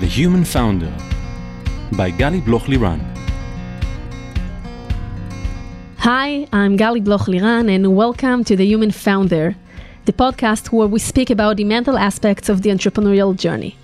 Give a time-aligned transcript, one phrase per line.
[0.00, 0.94] The Human Founder
[1.96, 3.00] by Gali Bloch Liran.
[5.96, 9.56] Hi, I'm Gali Bloch Liran, and welcome to The Human Founder,
[10.04, 13.76] the podcast where we speak about the mental aspects of the entrepreneurial journey.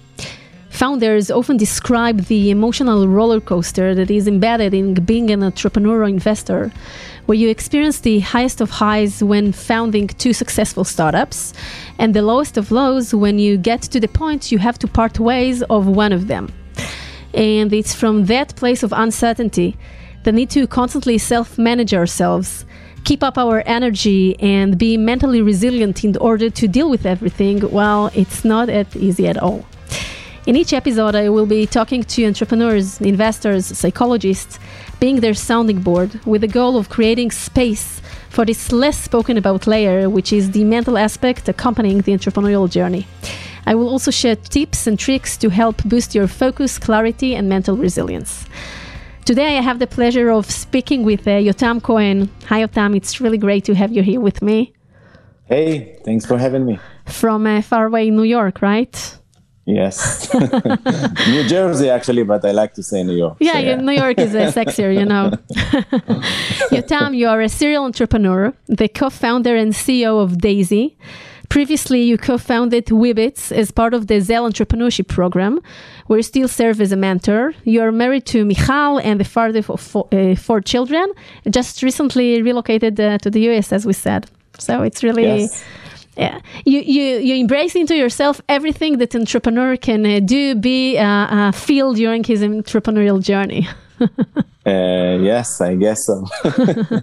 [0.71, 6.05] Founders often describe the emotional roller coaster that is embedded in being an entrepreneur or
[6.05, 6.71] investor,
[7.27, 11.55] where you experience the highest of highs when founding two successful startups,
[11.99, 15.19] and the lowest of lows when you get to the point you have to part
[15.19, 16.53] ways of one of them.
[17.33, 19.77] And it's from that place of uncertainty,
[20.23, 22.65] the need to constantly self manage ourselves,
[23.05, 28.11] keep up our energy, and be mentally resilient in order to deal with everything, well,
[28.15, 29.65] it's not that easy at all.
[30.47, 34.59] In each episode, I will be talking to entrepreneurs, investors, psychologists,
[35.01, 38.03] being their sounding board with the goal of creating space
[38.35, 43.07] for this less spoken about layer, which is the mental aspect accompanying the entrepreneurial journey.
[43.65, 47.77] I will also share tips and tricks to help boost your focus, clarity, and mental
[47.77, 48.45] resilience.
[49.25, 52.29] Today, I have the pleasure of speaking with uh, Yotam Cohen.
[52.49, 52.97] Hi, Yotam.
[52.97, 54.75] It's really great to have you here with me.
[55.47, 56.79] Hey, thanks for having me.
[57.07, 59.19] From uh, far away New York, right?
[59.67, 60.33] Yes.
[61.29, 63.37] New Jersey, actually, but I like to say New York.
[63.41, 63.77] Yeah, so, yeah.
[63.77, 65.31] New York is uh, sexier, you know.
[66.71, 70.99] Yotam, you are a serial entrepreneur, the co founder and CEO of Daisy.
[71.49, 75.61] Previously, you co founded Wibbitz as part of the Zell Entrepreneurship Program,
[76.09, 77.55] where you still serve as a mentor.
[77.65, 81.11] You are married to Michal and the father of four, uh, four children,
[81.49, 84.27] just recently relocated uh, to the US, as we said.
[84.59, 85.23] So it's really.
[85.23, 85.65] Yes
[86.17, 86.41] yeah.
[86.65, 91.53] You you you embrace into yourself everything that entrepreneur can uh, do be uh, uh,
[91.53, 93.69] feel during his entrepreneurial journey.
[94.67, 96.25] Uh, yes i guess so.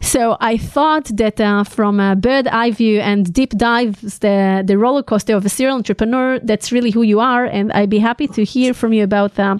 [0.00, 4.78] So i thought that uh, from a bird eye view and deep dives the the
[4.78, 8.26] roller coaster of a serial entrepreneur that's really who you are and i'd be happy
[8.28, 9.58] to hear from you about uh,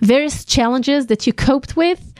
[0.00, 2.12] various challenges that you coped with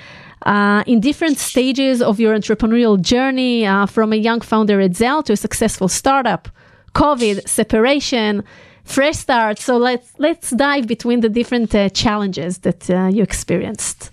[0.45, 5.23] uh, in different stages of your entrepreneurial journey, uh, from a young founder at Zell
[5.25, 6.49] to a successful startup,
[6.95, 8.45] COVID, separation,
[8.85, 9.59] fresh start.
[9.59, 14.11] So let's let's dive between the different uh, challenges that uh, you experienced.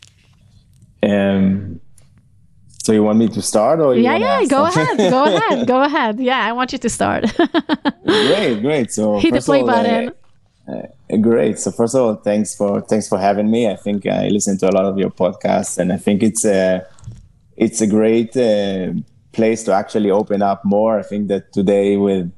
[1.03, 1.81] Um,
[2.84, 6.20] so you want me to start, or yeah, yeah, go ahead, go ahead, go ahead.
[6.20, 7.25] Yeah, I want you to start.
[8.06, 8.91] great, great.
[8.91, 10.14] So hit the play all, button.
[10.68, 11.60] Uh, great.
[11.60, 13.70] So first of all, thanks for thanks for having me.
[13.70, 16.86] I think I listen to a lot of your podcasts, and I think it's a
[17.58, 18.94] it's a great uh,
[19.32, 21.00] place to actually open up more.
[21.00, 22.32] I think that today with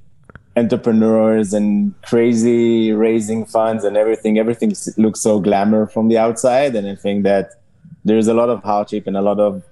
[0.56, 6.88] entrepreneurs and crazy raising funds and everything, everything looks so glamour from the outside, and
[6.88, 7.52] I think that
[8.06, 9.64] there's a lot of hardship and a lot of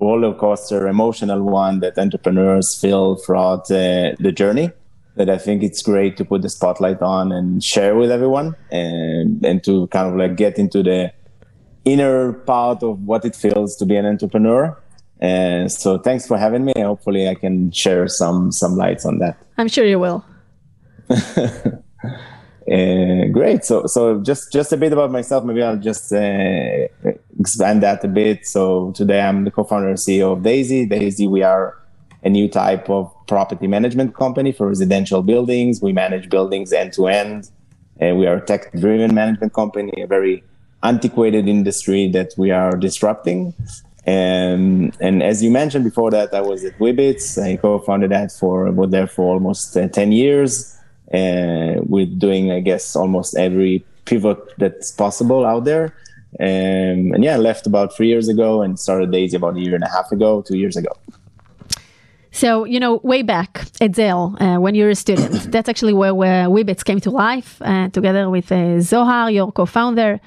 [0.00, 4.72] roller coaster, emotional one that entrepreneurs feel throughout uh, the journey
[5.16, 9.44] that I think it's great to put the spotlight on and share with everyone and
[9.44, 11.12] and to kind of like get into the
[11.84, 14.76] inner part of what it feels to be an entrepreneur.
[15.20, 16.72] And so thanks for having me.
[16.76, 19.36] Hopefully I can share some some lights on that.
[19.58, 20.24] I'm sure you will.
[21.10, 21.80] Uh,
[23.32, 23.64] great.
[23.64, 25.44] So, so just just a bit about myself.
[25.44, 26.86] Maybe I'll just uh,
[27.38, 28.46] expand that a bit.
[28.46, 30.86] So today I'm the co-founder and CEO of Daisy.
[30.86, 31.76] Daisy, we are
[32.22, 35.80] a new type of property management company for residential buildings.
[35.80, 37.48] We manage buildings end to end.
[38.02, 40.42] And we are a tech driven management company, a very
[40.82, 43.54] antiquated industry that we are disrupting.
[44.04, 47.24] And, as you mentioned before that, I was at Wibbitz.
[47.40, 50.76] I co-founded that for, was there for almost uh, 10 years.
[51.12, 55.86] Uh, with doing, I guess, almost every pivot that's possible out there.
[56.38, 59.82] Um, and yeah, left about three years ago and started Daisy about a year and
[59.82, 60.92] a half ago, two years ago.
[62.32, 66.14] So, you know, way back at Zell, uh, when you're a student, that's actually where,
[66.14, 70.20] where Wibbitz came to life uh, together with uh, Zohar, your co founder.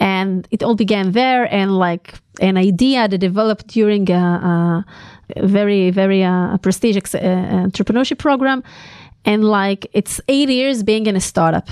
[0.00, 4.84] And it all began there and like an idea that developed during a,
[5.36, 8.64] a very, very uh, prestigious uh, entrepreneurship program.
[9.24, 11.68] And like it's eight years being in a startup.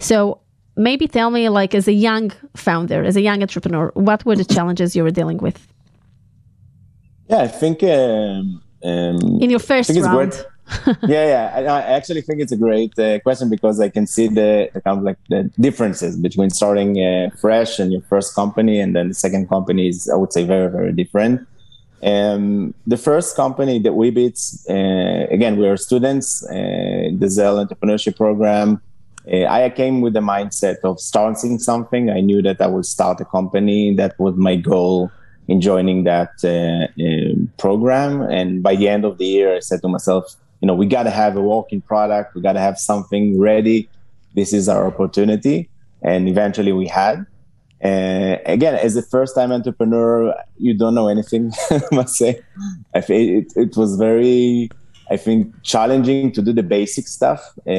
[0.00, 0.40] So,
[0.76, 4.44] maybe tell me, like, as a young founder, as a young entrepreneur, what were the
[4.44, 5.66] challenges you were dealing with?
[7.30, 7.82] Yeah, I think.
[7.82, 10.46] Um um, in your first round.
[11.02, 11.52] yeah, yeah.
[11.54, 14.80] I, I, actually think it's a great uh, question because I can see the, the,
[14.80, 19.08] kind of like the differences between starting uh, fresh and your first company and then
[19.08, 21.46] the second company is, I would say, very, very different.
[22.02, 28.16] Um, the first company that Wibbitz, uh, again, we are students, uh, the Zell entrepreneurship
[28.16, 28.82] program.
[29.32, 32.10] Uh, I came with the mindset of starting something.
[32.10, 33.94] I knew that I would start a company.
[33.94, 35.10] That was my goal
[35.48, 38.22] in joining that uh, uh, program.
[38.22, 41.04] And by the end of the year, I said to myself, you know, we got
[41.04, 42.34] to have a working product.
[42.34, 43.88] We got to have something ready.
[44.34, 45.68] This is our opportunity.
[46.02, 47.26] and eventually we had.
[47.84, 51.52] Uh, again, as a first-time entrepreneur, you don't know anything.
[51.70, 52.40] I must say,
[52.94, 54.70] I it, it was very,
[55.10, 57.40] I think, challenging to do the basic stuff.
[57.66, 57.72] Uh,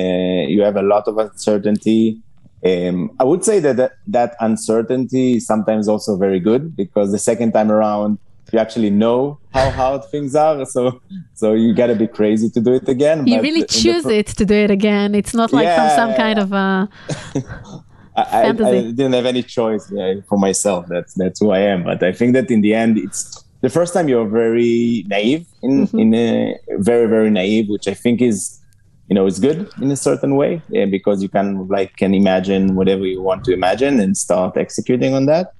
[0.53, 2.21] you have a lot of uncertainty.
[2.65, 7.19] Um, I would say that, that that uncertainty is sometimes also very good because the
[7.19, 8.17] second time around,
[8.51, 10.65] you actually know how hard things are.
[10.65, 11.01] So
[11.35, 13.27] so you gotta be crazy to do it again.
[13.27, 15.13] You really choose pro- it to do it again.
[15.13, 16.87] It's not like yeah, from some kind of uh,
[18.15, 19.91] I, I, didn't have any choice
[20.27, 20.87] for myself.
[20.89, 21.83] That's that's who I am.
[21.83, 25.85] But I think that in the end, it's the first time you're very naive in
[25.85, 25.99] mm-hmm.
[25.99, 28.59] in a very very naive, which I think is
[29.07, 32.75] you know it's good in a certain way yeah, because you can like can imagine
[32.75, 35.53] whatever you want to imagine and start executing on that.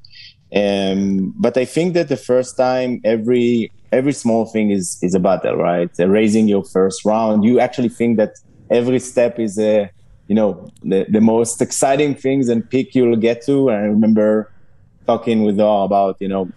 [0.55, 5.19] Um, but I think that the first time every every small thing is is a
[5.19, 5.89] battle, right?
[5.99, 8.33] Uh, raising your first round, you actually think that
[8.69, 9.89] every step is a
[10.27, 13.69] you know the, the most exciting things and peak you'll get to.
[13.69, 14.51] And I remember
[15.05, 16.49] talking with all about you know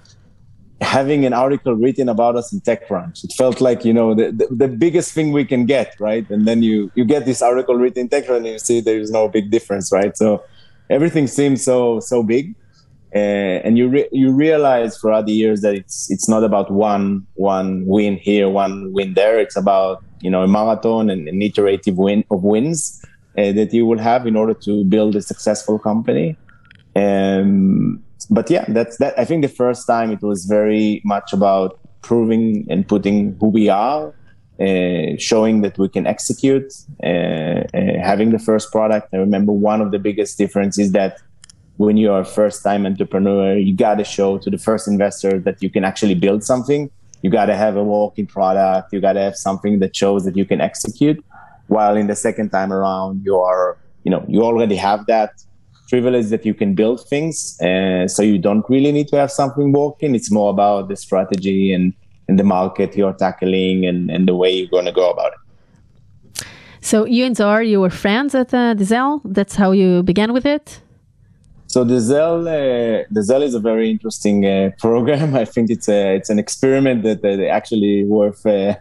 [0.81, 3.25] having an article written about us in TechCrunch.
[3.25, 6.29] It felt like you know the, the, the, biggest thing we can get, right?
[6.31, 9.11] And then you you get this article written in TechCrunch and you see there is
[9.11, 10.17] no big difference, right?
[10.17, 10.43] So
[10.89, 12.55] everything seems so so big.
[13.15, 17.27] Uh, and you re- you realize throughout the years that it's it's not about one
[17.35, 19.39] one win here, one win there.
[19.41, 23.05] It's about you know a marathon and an iterative win of wins
[23.37, 26.37] uh, that you will have in order to build a successful company.
[26.95, 29.19] Um, but yeah, that's that.
[29.19, 33.69] I think the first time it was very much about proving and putting who we
[33.69, 34.15] are,
[34.61, 36.73] uh, showing that we can execute,
[37.03, 37.63] uh, uh,
[38.03, 39.09] having the first product.
[39.13, 41.19] I remember one of the biggest differences that
[41.77, 45.39] when you are a first time entrepreneur, you got to show to the first investor
[45.41, 46.91] that you can actually build something.
[47.23, 48.93] You got to have a working product.
[48.93, 51.23] You got to have something that shows that you can execute
[51.71, 55.31] while in the second time around you are you know you already have that
[55.91, 59.73] privilege that you can build things uh, so you don't really need to have something
[59.73, 61.93] working it's more about the strategy and,
[62.29, 65.39] and the market you're tackling and, and the way you're going to go about it
[66.81, 69.21] so you and Zohar, you were friends at uh, Dazelle.
[69.25, 70.81] That's how you began with it.
[71.67, 75.35] So Dazelle, uh, Dazelle is a very interesting uh, program.
[75.45, 78.75] I think it's a it's an experiment that, that actually worth uh,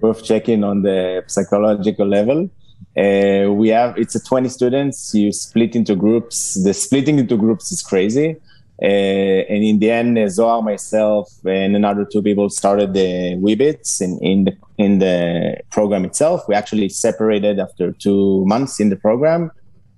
[0.00, 2.50] worth checking on the psychological level.
[2.96, 5.14] Uh, we have it's a 20 students.
[5.14, 6.62] You split into groups.
[6.62, 8.36] The splitting into groups is crazy.
[8.82, 14.00] Uh, and in the end, uh, Zohar, myself, and another two people started the Wibbitz
[14.00, 16.48] in, in the in the program itself.
[16.48, 19.52] We actually separated after two months in the program,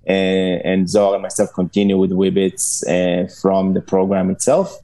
[0.07, 4.77] uh, and Zohar and myself continue with Wibbitz uh, from the program itself.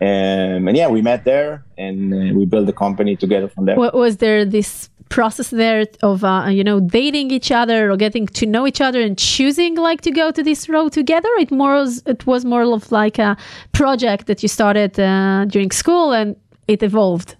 [0.00, 3.76] Um, and yeah, we met there and uh, we built the company together from there.
[3.76, 8.44] Was there this process there of uh, you know dating each other or getting to
[8.46, 11.28] know each other and choosing like to go to this road together?
[11.38, 13.36] It more was, it was more of like a
[13.72, 16.34] project that you started uh, during school and
[16.66, 17.36] it evolved.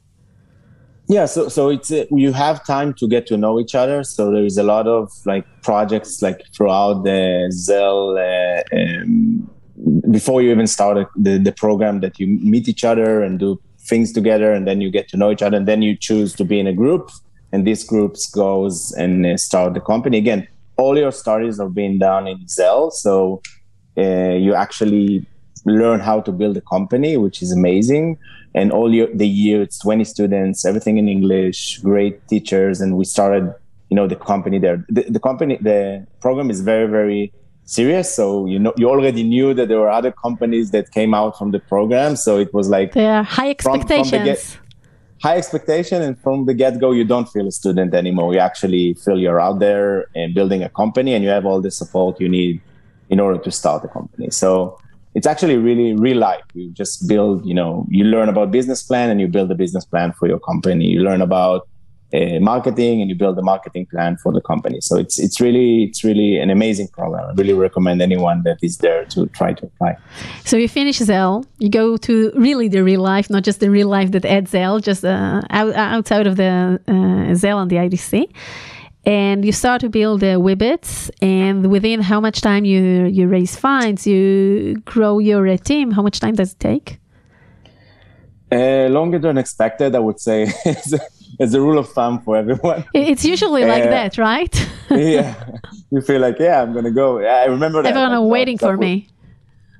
[1.08, 4.04] Yeah, so so it's uh, you have time to get to know each other.
[4.04, 9.50] So there is a lot of like projects like throughout the Zell uh, um,
[10.10, 13.60] before you even start the, the program that you meet each other and do
[13.90, 16.44] things together and then you get to know each other and then you choose to
[16.44, 17.10] be in a group
[17.54, 20.46] and this group goes and uh, start the company again
[20.76, 23.40] all your studies are being done in Zell so
[23.96, 25.24] uh, you actually
[25.64, 28.18] learn how to build a company which is amazing
[28.54, 33.04] and all your, the year it's 20 students everything in english great teachers and we
[33.04, 33.54] started
[33.90, 35.80] you know the company there the, the company the
[36.20, 37.32] program is very very
[37.64, 38.14] serious.
[38.14, 41.50] So you know, you already knew that there were other companies that came out from
[41.50, 42.16] the program.
[42.16, 44.10] So it was like there are high expectations.
[44.10, 44.63] From, from
[45.24, 48.28] high expectation, and from the get go, you don't feel a student anymore.
[48.34, 51.70] You actually feel you're out there and building a company, and you have all the
[51.70, 52.60] support you need
[53.08, 54.28] in order to start a company.
[54.42, 54.78] So
[55.14, 56.44] it's actually really real life.
[56.52, 59.86] You just build, you know, you learn about business plan and you build a business
[59.92, 60.86] plan for your company.
[60.94, 61.68] You learn about
[62.14, 64.80] uh, marketing and you build a marketing plan for the company.
[64.80, 67.24] So it's it's really it's really an amazing program.
[67.28, 69.96] I really recommend anyone that is there to try to apply.
[70.44, 73.88] So you finish Zell, you go to really the real life, not just the real
[73.88, 78.30] life that at Zell, just uh, out, outside of the uh, Zell and the IDC.
[79.06, 83.54] And you start to build the Wibbitz, and within how much time you you raise
[83.54, 85.90] funds, you grow your team.
[85.90, 86.98] How much time does it take?
[88.50, 90.46] Uh, longer than expected, I would say.
[91.40, 92.84] as a rule of thumb for everyone.
[92.94, 94.68] It's usually like uh, that, right?
[94.90, 95.34] yeah,
[95.90, 97.20] you feel like yeah, I'm gonna go.
[97.20, 97.90] I remember that.
[97.90, 99.08] Everyone like, waiting for me.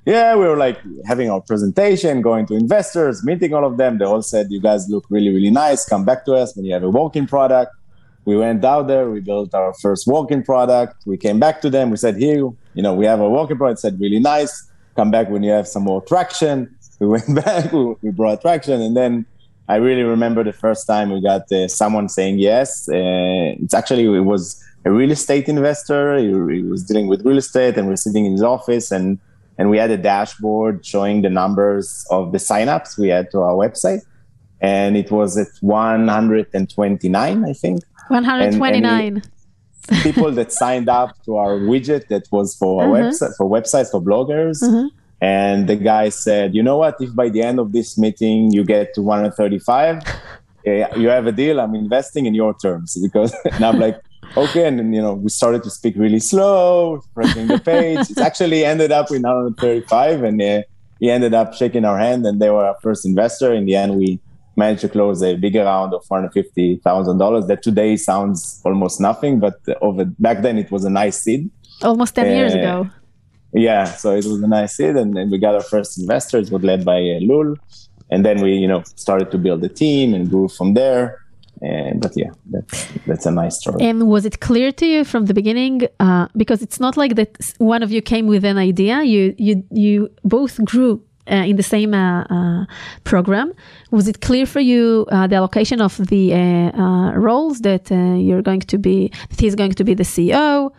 [0.06, 3.98] Yeah, we were like having our presentation, going to investors, meeting all of them.
[3.98, 5.86] They all said, "You guys look really, really nice.
[5.86, 7.72] Come back to us when you have a working product."
[8.26, 9.10] We went out there.
[9.10, 10.96] We built our first working product.
[11.06, 11.90] We came back to them.
[11.90, 13.80] We said, "Here, you know, we have a work product.
[13.80, 14.70] Said really nice.
[14.94, 16.74] Come back when you have some more traction.
[17.00, 17.72] We went back.
[17.72, 19.24] We brought traction, and then
[19.68, 22.88] I really remember the first time we got uh, someone saying yes.
[22.88, 26.18] Uh, it's actually it was a real estate investor.
[26.18, 29.18] He, he, was dealing with real estate, and we're sitting in his office, and
[29.56, 33.54] and we had a dashboard showing the numbers of the signups we had to our
[33.54, 34.02] website,
[34.60, 37.80] and it was at 129, I think.
[38.08, 39.16] 129.
[39.16, 39.28] And,
[39.88, 42.92] and people that signed up to our widget that was for uh-huh.
[42.92, 44.62] website for websites for bloggers.
[44.62, 44.88] Uh-huh.
[45.20, 46.96] And the guy said, "You know what?
[47.00, 50.02] If by the end of this meeting you get to 135,
[50.64, 51.60] you have a deal.
[51.60, 54.00] I'm investing in your terms because." And I'm like,
[54.36, 58.10] "Okay." And then, you know, we started to speak really slow, pressing the page.
[58.10, 60.62] it actually ended up in 135, and uh,
[61.00, 63.52] he ended up shaking our hand, and they were our first investor.
[63.52, 64.20] In the end, we
[64.56, 70.04] managed to close a bigger round of $450,000 that today sounds almost nothing, but over
[70.04, 71.50] back then it was a nice seed.
[71.82, 72.88] Almost 10 uh, years ago.
[73.54, 76.50] Yeah, so it was a nice seed, and, and we got our first investors.
[76.50, 77.56] was led by uh, Lul,
[78.10, 81.20] and then we, you know, started to build a team and grew from there.
[81.62, 83.78] And, but yeah, that's that's a nice story.
[83.80, 85.86] And was it clear to you from the beginning?
[86.00, 89.02] Uh, because it's not like that one of you came with an idea.
[89.02, 92.66] You you you both grew uh, in the same uh, uh,
[93.04, 93.52] program.
[93.90, 98.42] Was it clear for you uh, the allocation of the uh, uh, roles that you're
[98.42, 99.10] going to be?
[99.30, 100.70] That he's going to be the CEO,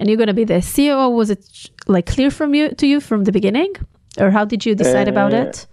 [0.00, 1.14] and you're going to be the CEO.
[1.14, 3.72] Was it like clear from you to you from the beginning,
[4.18, 5.66] or how did you decide about it?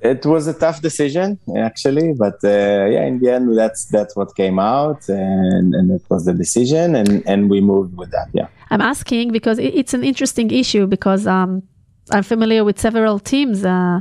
[0.00, 4.58] It was a tough decision actually, but yeah, in the end, that's that's what came
[4.58, 8.28] out, and and it was the decision, and and we moved with that.
[8.32, 11.62] Yeah, I'm asking because it's an interesting issue because um,
[12.10, 14.00] I'm familiar with several teams uh,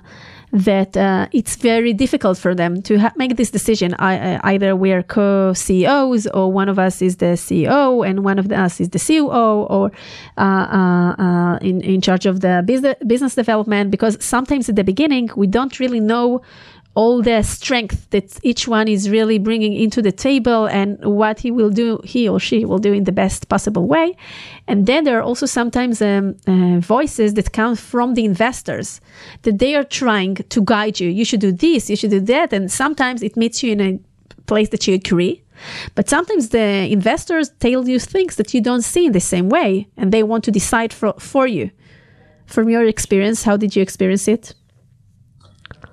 [0.53, 3.95] that uh, it's very difficult for them to ha- make this decision.
[3.99, 8.51] I, either we're co CEOs, or one of us is the CEO, and one of
[8.51, 9.91] us is the COO, or
[10.37, 13.91] uh, uh, uh, in, in charge of the business, business development.
[13.91, 16.41] Because sometimes at the beginning, we don't really know
[16.93, 21.49] all the strength that each one is really bringing into the table and what he
[21.49, 24.15] will do, he or she will do in the best possible way.
[24.67, 28.99] And then there are also sometimes um, uh, voices that come from the investors
[29.43, 31.09] that they are trying to guide you.
[31.09, 32.51] You should do this, you should do that.
[32.51, 33.99] And sometimes it meets you in a
[34.47, 35.43] place that you agree.
[35.95, 39.87] But sometimes the investors tell you things that you don't see in the same way
[39.95, 41.71] and they want to decide for, for you.
[42.47, 44.53] From your experience, how did you experience it?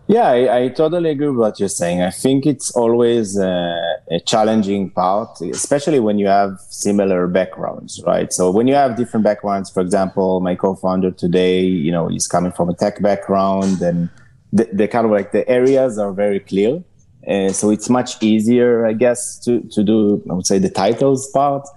[0.08, 2.00] Yeah, I, I, totally agree with what you're saying.
[2.00, 3.76] I think it's always uh,
[4.10, 8.32] a challenging part, especially when you have similar backgrounds, right?
[8.32, 12.52] So when you have different backgrounds, for example, my co-founder today, you know, he's coming
[12.52, 14.08] from a tech background, and
[14.50, 16.82] the, the kind of like the areas are very clear.
[17.28, 20.22] Uh, so it's much easier, I guess, to to do.
[20.30, 21.68] I would say the titles part.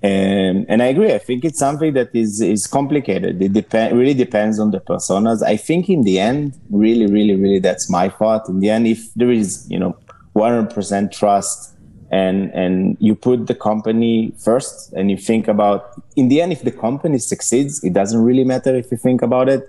[0.00, 1.12] And, and I agree.
[1.12, 3.42] I think it's something that is is complicated.
[3.42, 5.42] It depend really depends on the personas.
[5.42, 8.48] I think in the end, really, really, really, that's my thought.
[8.48, 9.96] In the end, if there is you know
[10.36, 11.74] 100% trust
[12.12, 16.62] and and you put the company first and you think about in the end, if
[16.62, 19.64] the company succeeds, it doesn't really matter if you think about it.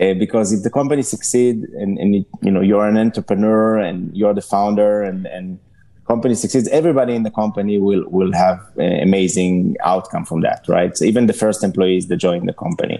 [0.00, 4.16] Uh, because if the company succeeds and, and it, you know you're an entrepreneur and
[4.16, 5.58] you're the founder and and
[6.14, 9.54] company succeeds, everybody in the company will will have an amazing
[9.92, 10.92] outcome from that, right?
[10.96, 12.98] So even the first employees that join the company.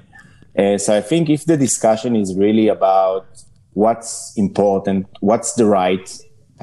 [0.60, 3.26] Uh, so I think if the discussion is really about
[3.82, 4.12] what's
[4.46, 6.06] important, what's the right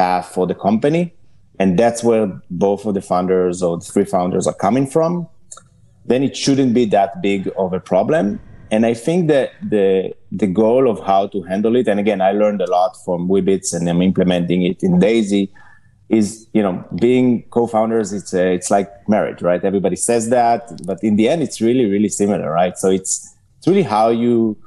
[0.02, 1.04] path for the company,
[1.60, 2.26] and that's where
[2.66, 5.12] both of the founders or the three founders are coming from,
[6.12, 8.26] then it shouldn't be that big of a problem.
[8.74, 9.88] And I think that the
[10.44, 13.68] the goal of how to handle it, and again, I learned a lot from Wibbitz
[13.76, 15.46] and I'm implementing it in Daisy
[16.12, 19.64] is you know being co-founders it's a, it's like marriage right?
[19.64, 22.78] Everybody says that but in the end it's really really similar right?
[22.78, 24.58] So it's it's really how you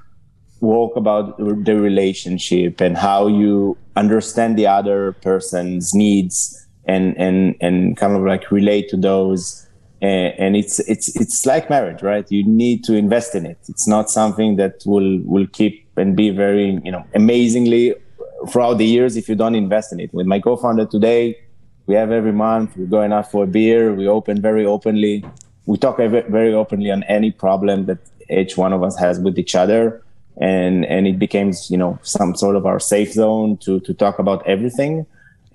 [0.60, 7.96] walk about the relationship and how you understand the other person's needs and and and
[7.96, 9.66] kind of like relate to those.
[10.00, 12.26] And, and it's it's it's like marriage right?
[12.30, 13.58] You need to invest in it.
[13.68, 17.94] It's not something that will will keep and be very you know amazingly
[18.46, 20.12] throughout the years if you don't invest in it.
[20.12, 21.38] With my co-founder today,
[21.86, 23.92] we have every month we're going out for a beer.
[23.92, 25.24] We open very openly.
[25.66, 27.98] We talk very openly on any problem that
[28.30, 30.02] each one of us has with each other,
[30.38, 34.18] and and it becomes you know some sort of our safe zone to to talk
[34.18, 35.06] about everything.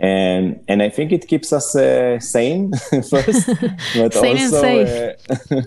[0.01, 2.71] And and I think it keeps us uh, sane
[3.09, 3.49] first,
[3.95, 5.61] but sane also uh,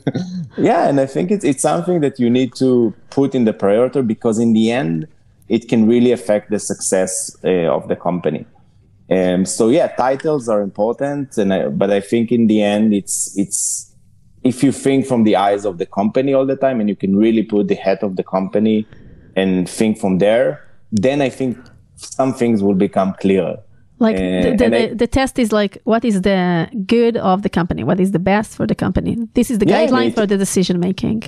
[0.57, 0.89] yeah.
[0.89, 4.39] And I think it's it's something that you need to put in the priority because
[4.39, 5.07] in the end
[5.53, 8.47] it can really affect the success uh, of the company.
[9.11, 13.17] Um, so yeah, titles are important, and I, but I think in the end, it's
[13.37, 13.61] it's
[14.43, 17.15] if you think from the eyes of the company all the time and you can
[17.25, 18.87] really put the head of the company
[19.37, 20.49] and think from there,
[20.91, 21.59] then I think
[21.97, 23.59] some things will become clearer.
[23.99, 27.85] Like the, the, I, the, test is like what is the good of the company?
[27.85, 29.13] What is the best for the company?
[29.35, 31.23] This is the yeah, guideline it, for the decision making.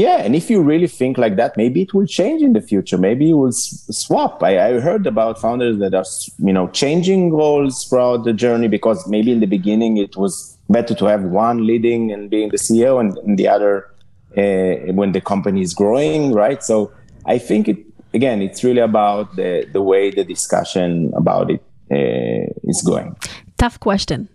[0.00, 2.96] Yeah, and if you really think like that, maybe it will change in the future.
[2.96, 4.42] Maybe you will s- swap.
[4.42, 6.06] I, I heard about founders that are,
[6.38, 10.94] you know, changing roles throughout the journey because maybe in the beginning it was better
[10.94, 13.90] to have one leading and being the CEO and, and the other
[14.38, 16.62] uh, when the company is growing, right?
[16.64, 16.90] So
[17.26, 17.76] I think it
[18.14, 23.16] again, it's really about the the way the discussion about it uh, is going.
[23.58, 24.30] Tough question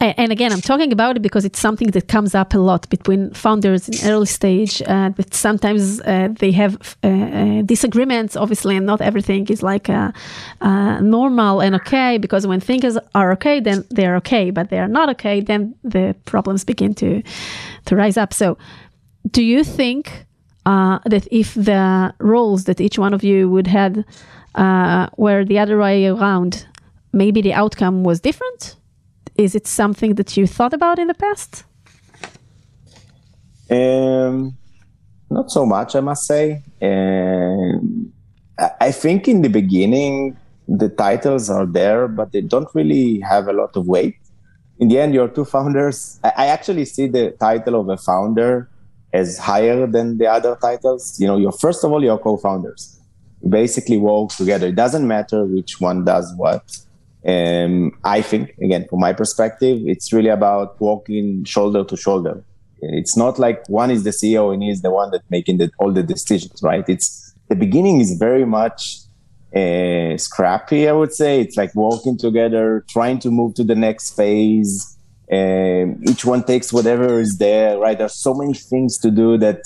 [0.00, 3.32] and again, I'm talking about it because it's something that comes up a lot between
[3.32, 4.82] founders in early stage.
[4.82, 9.88] Uh, that sometimes uh, they have uh, uh disagreements, obviously, and not everything is like
[9.88, 10.12] uh,
[10.60, 12.18] uh, normal and okay.
[12.18, 14.50] Because when things are okay, then they are okay.
[14.50, 17.22] But they are not okay, then the problems begin to
[17.86, 18.34] to rise up.
[18.34, 18.58] So,
[19.30, 20.26] do you think
[20.64, 24.04] that if the roles that each one of you would had
[25.16, 26.66] were the other way around,
[27.12, 28.76] maybe the outcome was different?
[29.36, 31.64] Is it something that you thought about in the past?
[33.70, 34.56] Um,
[35.30, 36.62] not so much, I must say.
[36.82, 38.12] Um,
[38.80, 40.36] I think in the beginning,
[40.68, 44.16] the titles are there, but they don't really have a lot of weight.
[44.78, 46.20] In the end, you're two founders.
[46.22, 48.68] I, actually see the title of a founder
[49.12, 51.18] as higher than the other titles.
[51.20, 52.98] You know, you're first of all, you're co-founders.
[53.48, 54.68] Basically work together.
[54.68, 56.78] It doesn't matter which one does what.
[57.26, 62.44] Um, I think, again, from my perspective, it's really about walking shoulder to shoulder.
[62.80, 65.90] It's not like one is the CEO and he's the one that making the, all
[65.90, 66.86] the decisions, right?
[66.86, 68.98] It's the beginning is very much
[69.56, 71.40] uh, scrappy, I would say.
[71.40, 74.98] It's like walking together, trying to move to the next phase.
[75.32, 77.96] Um, each one takes whatever is there, right?
[77.96, 79.62] There's so many things to do that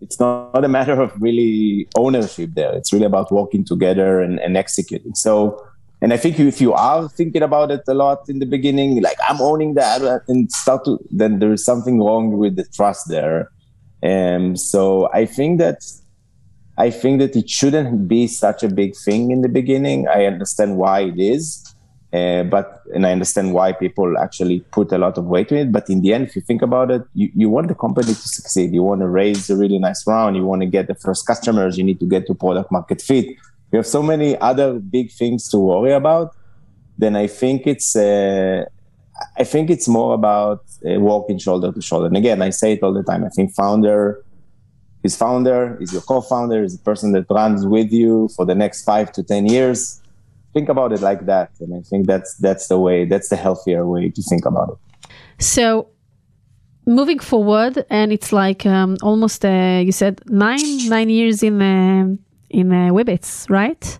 [0.00, 2.72] it's not a matter of really ownership there.
[2.74, 5.14] It's really about walking together and, and executing.
[5.14, 5.62] So
[6.04, 9.16] and I think if you are thinking about it a lot in the beginning, like
[9.26, 13.50] I'm owning that and start to, then there is something wrong with the trust there.
[14.02, 15.78] And um, so I think that
[16.76, 20.06] I think that it shouldn't be such a big thing in the beginning.
[20.06, 21.74] I understand why it is,
[22.12, 25.72] uh, but and I understand why people actually put a lot of weight in it.
[25.72, 28.28] But in the end, if you think about it, you, you want the company to
[28.28, 28.74] succeed.
[28.74, 30.36] You want to raise a really nice round.
[30.36, 31.78] You want to get the first customers.
[31.78, 33.24] You need to get to product market fit
[33.74, 36.36] we have so many other big things to worry about
[36.96, 38.64] then i think it's uh,
[39.36, 42.06] i think it's more about uh, walking shoulder to shoulder.
[42.06, 43.24] And again i say it all the time.
[43.24, 44.24] I think founder
[45.02, 48.84] is founder is your co-founder is the person that runs with you for the next
[48.84, 50.00] five to ten years.
[50.52, 51.50] Think about it like that.
[51.58, 54.78] And i think that's that's the way that's the healthier way to think about it.
[55.42, 55.88] So
[56.86, 62.04] moving forward and it's like um, almost uh, you said nine nine years in uh,
[62.60, 62.92] in uh,
[63.48, 63.98] right?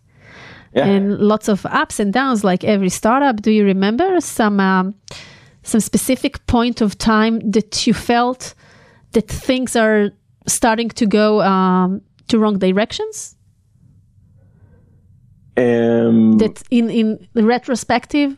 [0.74, 0.86] Yeah.
[0.86, 3.42] And lots of ups and downs, like every startup.
[3.42, 4.94] Do you remember some um,
[5.62, 8.54] some specific point of time that you felt
[9.12, 10.10] that things are
[10.46, 13.36] starting to go um, to wrong directions?
[15.56, 18.36] Um, that in in retrospective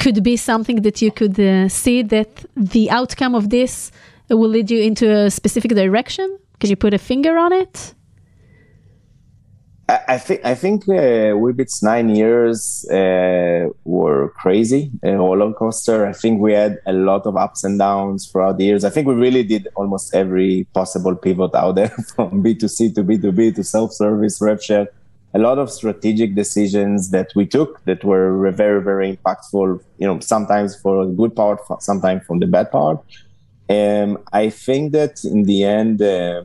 [0.00, 3.92] could be something that you could uh, see that the outcome of this
[4.28, 6.38] will lead you into a specific direction.
[6.58, 7.94] Can you put a finger on it?
[9.88, 16.04] I think I think uh, Wibbitz nine years uh, were crazy, a roller coaster.
[16.04, 18.84] I think we had a lot of ups and downs throughout the years.
[18.84, 22.92] I think we really did almost every possible pivot out there, from B two C
[22.92, 24.88] to B two B to self service, rev share.
[25.32, 29.82] A lot of strategic decisions that we took that were very very impactful.
[29.96, 32.98] You know, sometimes for the good part, sometimes from the bad part.
[33.70, 36.44] Um, I think that in the end, uh,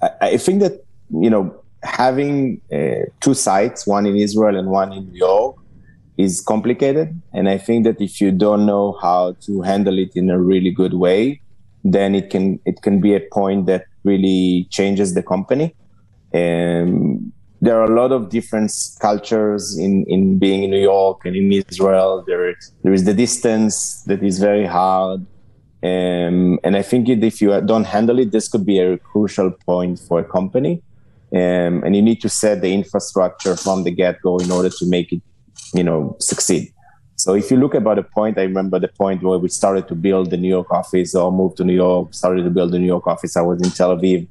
[0.00, 4.92] I, I think that you know having uh, two sites, one in Israel and one
[4.92, 5.56] in New York,
[6.16, 7.20] is complicated.
[7.32, 10.70] And I think that if you don't know how to handle it in a really
[10.70, 11.40] good way,
[11.84, 15.74] then it can it can be a point that really changes the company.
[16.32, 21.34] And there are a lot of different cultures in, in being in New York and
[21.34, 22.22] in Israel.
[22.26, 25.20] There, there is the distance that is very hard.
[25.82, 29.98] Um, and I think if you don't handle it, this could be a crucial point
[29.98, 30.82] for a company.
[31.34, 35.12] Um, and you need to set the infrastructure from the get-go in order to make
[35.12, 35.20] it,
[35.72, 36.72] you know, succeed.
[37.16, 39.96] So if you look about the point, I remember the point where we started to
[39.96, 42.86] build the New York office or moved to New York, started to build the New
[42.86, 43.36] York office.
[43.36, 44.28] I was in Tel Aviv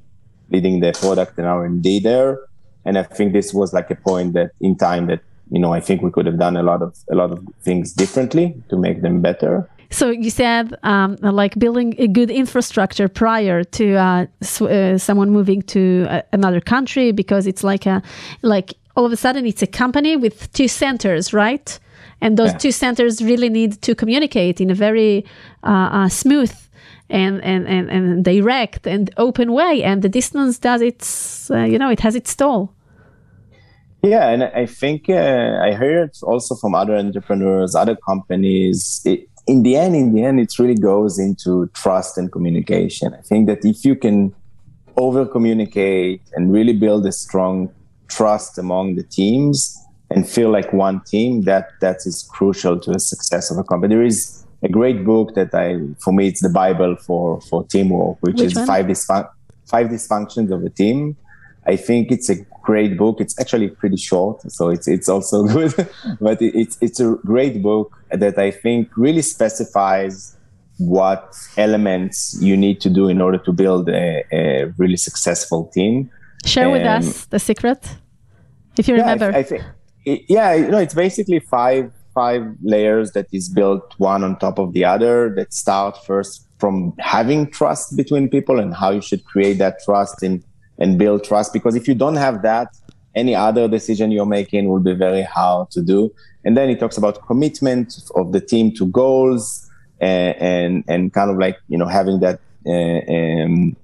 [0.49, 2.39] leading the product and R&D there.
[2.85, 5.79] And I think this was like a point that in time that, you know, I
[5.79, 9.01] think we could have done a lot of, a lot of things differently to make
[9.01, 9.69] them better.
[9.93, 14.25] So you said um, like building a good infrastructure prior to uh,
[14.62, 18.01] uh, someone moving to uh, another country because it's like a
[18.41, 21.79] like all of a sudden it's a company with two centers, right?
[22.21, 22.58] And those Yeah.
[22.58, 25.25] two centers really need to communicate in a very
[25.63, 26.53] uh, uh, smooth
[27.10, 29.84] and, and, and, and direct and open way.
[29.84, 32.71] And the distance does its, uh, you know, it has its toll.
[34.01, 39.01] Yeah, and I think uh, I heard also from other entrepreneurs, other companies.
[39.06, 43.13] It, in the end, in the end, it really goes into trust and communication.
[43.13, 44.34] I think that if you can
[44.95, 47.69] over communicate and really build a strong
[48.08, 49.77] trust among the teams
[50.10, 53.95] and feel like one team, that that is crucial to the success of a company.
[53.95, 58.17] There is a great book that I, for me, it's the Bible for for teamwork,
[58.21, 58.67] which, Which is one?
[58.67, 59.29] five dysfun-
[59.65, 61.17] five dysfunctions of a team.
[61.65, 63.21] I think it's a great book.
[63.21, 65.73] It's actually pretty short, so it's it's also good.
[66.19, 70.36] but it, it's it's a great book that I think really specifies
[70.80, 76.10] what elements you need to do in order to build a, a really successful team.
[76.45, 77.80] Share with Um, us the secret,
[78.78, 79.32] if you Yeah, remember.
[79.38, 79.63] I, think.
[80.06, 84.60] it- Yeah, you know, it's basically five five layers that is built one on top
[84.60, 85.34] of the other.
[85.36, 90.21] That start first from having trust between people and how you should create that trust
[90.23, 90.43] and
[90.77, 91.53] and build trust.
[91.53, 92.75] Because if you don't have that,
[93.15, 96.13] any other decision you're making will be very hard to do.
[96.45, 99.69] And then he talks about commitment of the team to goals
[100.01, 102.39] and and, and kind of like you know having that.
[102.65, 103.75] Uh, um,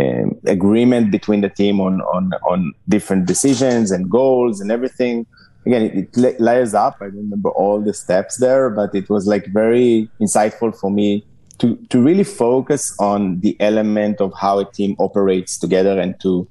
[0.00, 5.26] um, agreement between the team on, on on different decisions and goals and everything.
[5.66, 6.96] Again, it, it layers up.
[7.00, 11.24] I remember all the steps there, but it was like very insightful for me
[11.58, 16.48] to to really focus on the element of how a team operates together and to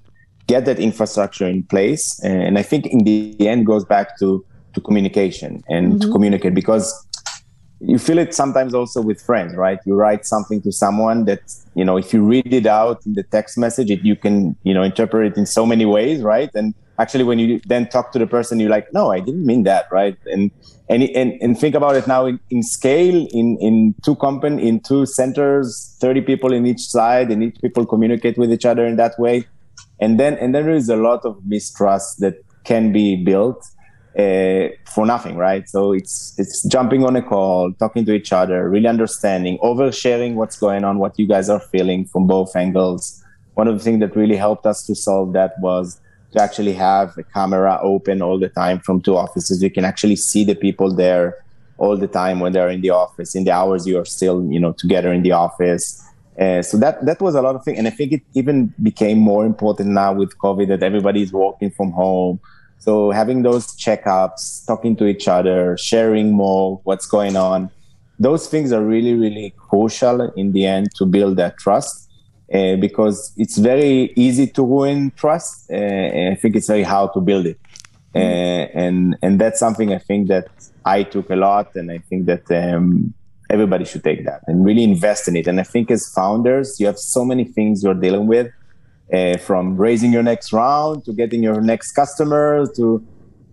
[0.48, 2.20] get that infrastructure in place.
[2.24, 6.13] And I think in the end goes back to to communication and to mm-hmm.
[6.13, 7.08] communicate because
[7.80, 9.80] you feel it sometimes also with friends right?
[9.86, 11.42] You write something to someone that
[11.76, 14.74] you know if you read it out in the text message it, you can you
[14.74, 16.50] know interpret it in so many ways right?
[16.54, 19.64] And actually when you then talk to the person you're like no i didn't mean
[19.64, 20.52] that right and
[20.90, 24.80] and and, and think about it now in, in scale in in two company in
[24.80, 28.96] two centers 30 people in each side and each people communicate with each other in
[28.96, 29.46] that way
[30.00, 33.64] and then and then there is a lot of mistrust that can be built
[34.18, 35.68] uh, for nothing, right?
[35.68, 40.58] So it's it's jumping on a call, talking to each other, really understanding, oversharing what's
[40.58, 43.24] going on, what you guys are feeling from both angles.
[43.56, 46.00] One of the things that really helped us to solve that was
[46.34, 49.63] to actually have a camera open all the time from two offices.
[49.63, 51.38] You can actually see the people there
[51.78, 54.60] all the time when they're in the office, in the hours you are still, you
[54.60, 56.00] know, together in the office.
[56.39, 59.19] Uh, so that that was a lot of things, and I think it even became
[59.19, 62.39] more important now with COVID that everybody is working from home.
[62.80, 67.69] So having those checkups, talking to each other, sharing more what's going on,
[68.19, 72.03] those things are really, really crucial in the end to build that trust.
[72.54, 75.72] Uh, because it's very easy to ruin trust.
[75.72, 77.60] Uh, I think it's very hard to build it.
[78.16, 78.20] Uh,
[78.76, 80.48] and and that's something I think that
[80.86, 83.12] I took a lot, and I think that um,
[83.50, 85.48] everybody should take that and really invest in it.
[85.48, 88.52] And I think as founders, you have so many things you're dealing with,
[89.12, 93.04] uh, from raising your next round to getting your next customer to,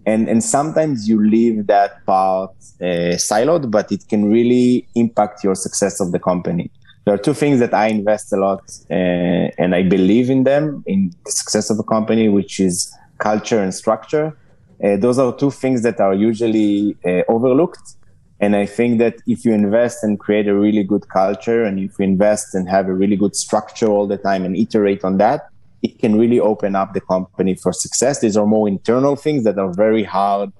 [0.05, 2.51] and and sometimes you leave that part
[2.83, 6.71] uh, siloed, but it can really impact your success of the company.
[7.11, 10.85] There are two things that I invest a lot, uh, and I believe in them
[10.87, 14.39] in the success of a company, which is culture and structure.
[14.85, 17.97] Uh, those are two things that are usually uh, overlooked.
[18.39, 21.99] And I think that if you invest and create a really good culture, and if
[21.99, 25.49] you invest and have a really good structure all the time and iterate on that,
[25.83, 28.21] it can really open up the company for success.
[28.21, 30.53] These are more internal things that are very hard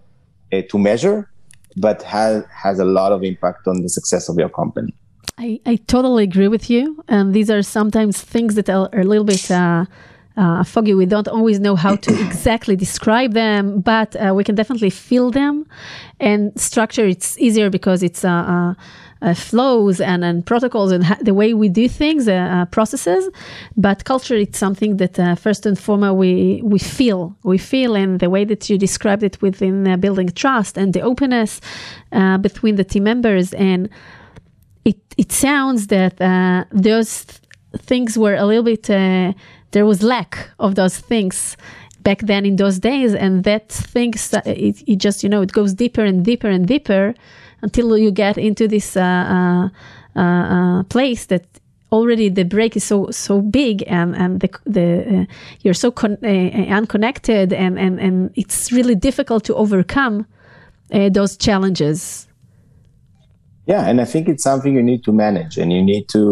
[0.53, 1.31] uh, to measure,
[1.77, 4.93] but has has a lot of impact on the success of your company.
[5.41, 7.03] I, I totally agree with you.
[7.09, 9.87] And these are sometimes things that are, a little bit uh,
[10.37, 10.93] uh, foggy.
[10.93, 15.31] We don't always know how to exactly describe them, but uh, we can definitely feel
[15.31, 15.67] them.
[16.21, 18.75] And structure, it's easier because it's uh, uh,
[19.23, 23.27] uh, flows and, and protocols and ha- the way we do things, uh, processes.
[23.79, 27.35] But culture, it's something that uh, first and foremost we we feel.
[27.45, 31.01] We feel, and the way that you described it within uh, building trust and the
[31.01, 31.63] openness
[32.13, 33.89] uh, between the team members and
[34.85, 37.41] it it sounds that uh, those th-
[37.79, 39.33] things were a little bit uh,
[39.73, 41.57] there was lack of those things
[42.03, 45.75] back then in those days and that things it, it just you know it goes
[45.75, 47.15] deeper and deeper and deeper
[47.63, 49.69] until you get into this uh, uh,
[50.17, 51.45] uh, uh, place that
[51.93, 55.27] already the break is so so big and and the the
[55.61, 60.25] you're so con- unconnected and and and it's really difficult to overcome
[61.13, 62.29] those challenges
[63.71, 66.25] yeah and i think it's something you need to manage and you need to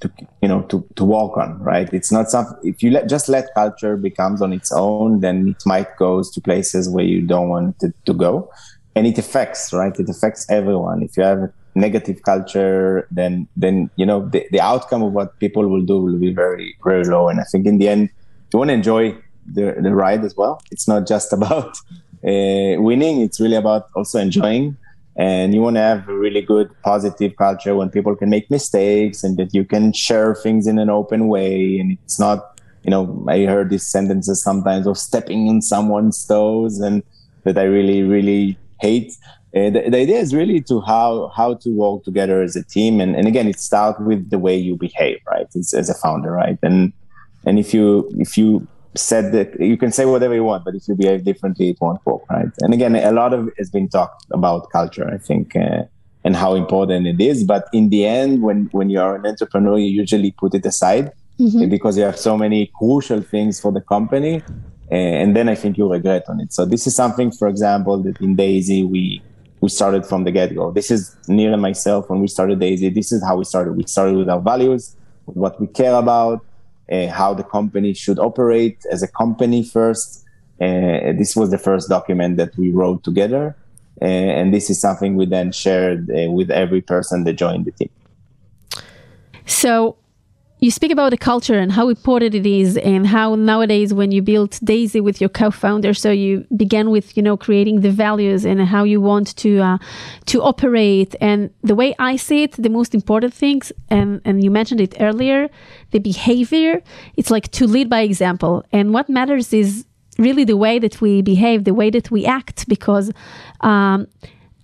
[0.00, 0.10] to
[0.42, 1.92] you know to to walk on right?
[1.92, 5.62] It's not something if you let just let culture becomes on its own then it
[5.66, 8.50] might goes to places where you don't want it to go.
[8.96, 9.98] And it affects right?
[9.98, 11.02] It affects everyone.
[11.02, 15.38] If you have a negative culture then then you know the, the outcome of what
[15.38, 17.28] people will do will be very very low.
[17.28, 18.10] And i think in the end
[18.52, 19.16] you want to enjoy
[19.52, 21.76] the, the ride as well it's not just about
[22.22, 23.22] uh, winning.
[23.22, 24.76] It's really about also enjoying
[25.16, 29.22] and you want to have a really good positive culture when people can make mistakes
[29.24, 31.78] and that you can share things in an open way.
[31.78, 36.80] And it's not you know i heard these sentences sometimes of stepping on someone's toes
[36.80, 37.02] and
[37.44, 39.12] that i really really hate.
[39.54, 43.00] Uh, the, the, idea is really to how how to work together as a team.
[43.00, 46.30] And, and again it starts with the way you behave right it's, as a founder
[46.30, 46.58] right?
[46.62, 46.92] And
[47.46, 50.88] and if you if you said that you can say whatever you want, but if
[50.88, 52.48] you behave differently, it won't work, right?
[52.60, 55.84] And again, a lot of it has been talked about culture, I think, uh,
[56.24, 57.44] and how important it is.
[57.44, 61.12] But in the end, when when you are an entrepreneur, you usually put it aside
[61.38, 61.68] mm-hmm.
[61.68, 64.42] because you have so many crucial things for the company,
[64.90, 66.52] and then I think you regret on it.
[66.52, 69.22] So this is something, for example, that in Daisy we
[69.60, 70.72] we started from the get go.
[70.72, 72.88] This is Nir and myself when we started Daisy.
[72.88, 73.76] This is how we started.
[73.76, 76.49] We started with our values, with what we care about uh,
[76.90, 80.24] how the company should operate as a company first.
[80.60, 83.56] Uh, this was the first document that we wrote together.
[84.02, 87.90] Uh, and this is something we then shared with every person that joined the team.
[89.46, 89.96] So,
[90.60, 94.20] you speak about the culture and how important it is and how nowadays when you
[94.20, 98.60] built daisy with your co-founder so you began with you know creating the values and
[98.60, 99.78] how you want to uh,
[100.26, 104.50] to operate and the way i see it the most important things and and you
[104.50, 105.48] mentioned it earlier
[105.90, 106.82] the behavior
[107.16, 108.64] it's like to lead by example.
[108.72, 109.84] And what matters is
[110.18, 113.10] really the way that we behave the way that we act because
[113.60, 114.06] um,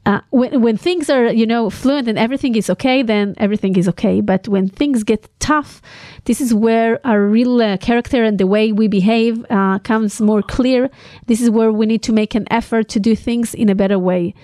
[0.05, 3.89] uh, when, when things are you know fluent and everything is okay then everything is
[3.89, 4.21] okay.
[4.21, 5.81] But when things get tough
[6.25, 10.43] this is where our real uh, character and the way we behave uh, comes more
[10.43, 10.91] clear.
[11.27, 13.99] This is where we need to make an effort to do things in a better
[13.99, 14.35] way.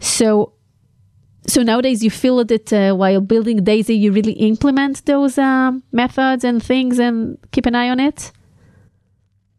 [0.00, 0.52] So
[1.46, 6.44] so nowadays you feel that uh, while building daisy you really implement those um, methods
[6.44, 8.32] and things and keep an eye on it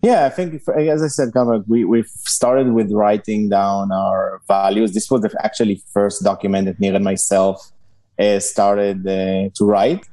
[0.04, 1.32] yeah, I think, if, as I said,
[1.66, 4.94] we, we started with writing down our values.
[4.94, 7.72] This was the actually first document that Nir and myself
[8.20, 10.06] uh, started uh, to write.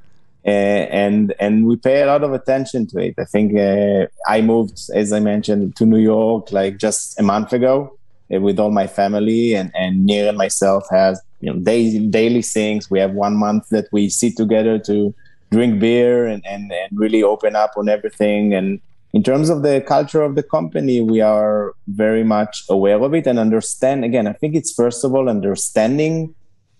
[0.46, 3.14] Uh, and and we pay a lot of attention to it.
[3.18, 7.52] I think uh, I moved, as I mentioned, to New York like just a month
[7.52, 7.98] ago
[8.32, 12.90] uh, with all my family, and and and myself has you know daily daily things.
[12.90, 15.14] We have one month that we sit together to
[15.50, 18.80] drink beer and, and, and really open up on everything and
[19.12, 23.26] in terms of the culture of the company, we are very much aware of it
[23.26, 24.04] and understand.
[24.04, 26.34] Again, I think it's first of all understanding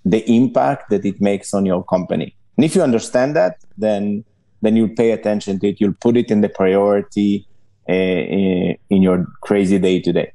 [0.04, 2.34] the impact that it makes on your company.
[2.56, 4.24] And if you understand that, then
[4.62, 5.80] then you'll pay attention to it.
[5.80, 7.46] You'll put it in the priority
[7.88, 10.32] uh, in your crazy day to day.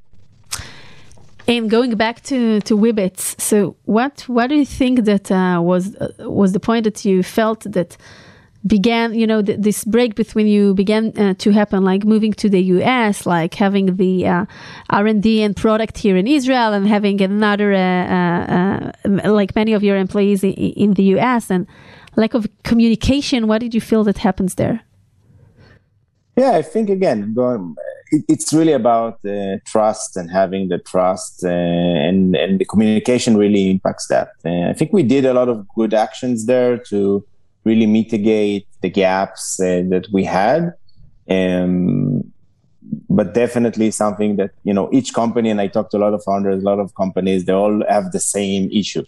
[1.47, 5.95] And going back to to Wibbitz, so what what do you think that uh, was
[5.95, 7.97] uh, was the point that you felt that
[8.65, 12.49] began you know th- this break between you began uh, to happen like moving to
[12.49, 14.45] the us like having the uh,
[14.89, 19.83] r&d and product here in israel and having another uh, uh, uh like many of
[19.83, 21.67] your employees in, in, the us and
[22.15, 24.81] lack of communication what did you feel that happens there?
[26.35, 27.75] Yeah i think again going,
[28.15, 33.63] it, it's really about uh, trust and having the trust and and the communication really
[33.69, 34.29] impacts that
[34.71, 37.25] i think we did a lot of good actions there to
[37.65, 40.73] really mitigate the gaps uh, that we had.
[41.29, 42.23] Um,
[43.09, 46.23] but definitely something that you know each company and I talked to a lot of
[46.23, 49.03] founders, a lot of companies, they all have the same issue,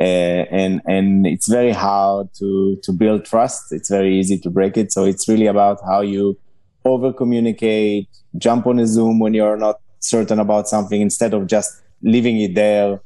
[0.00, 3.72] uh, and and it's very hard to to build trust.
[3.72, 4.92] It's very easy to break it.
[4.92, 6.38] So it's really about how you
[6.86, 11.82] over communicate, jump on a Zoom when you're not certain about something instead of just
[12.02, 13.00] leaving it there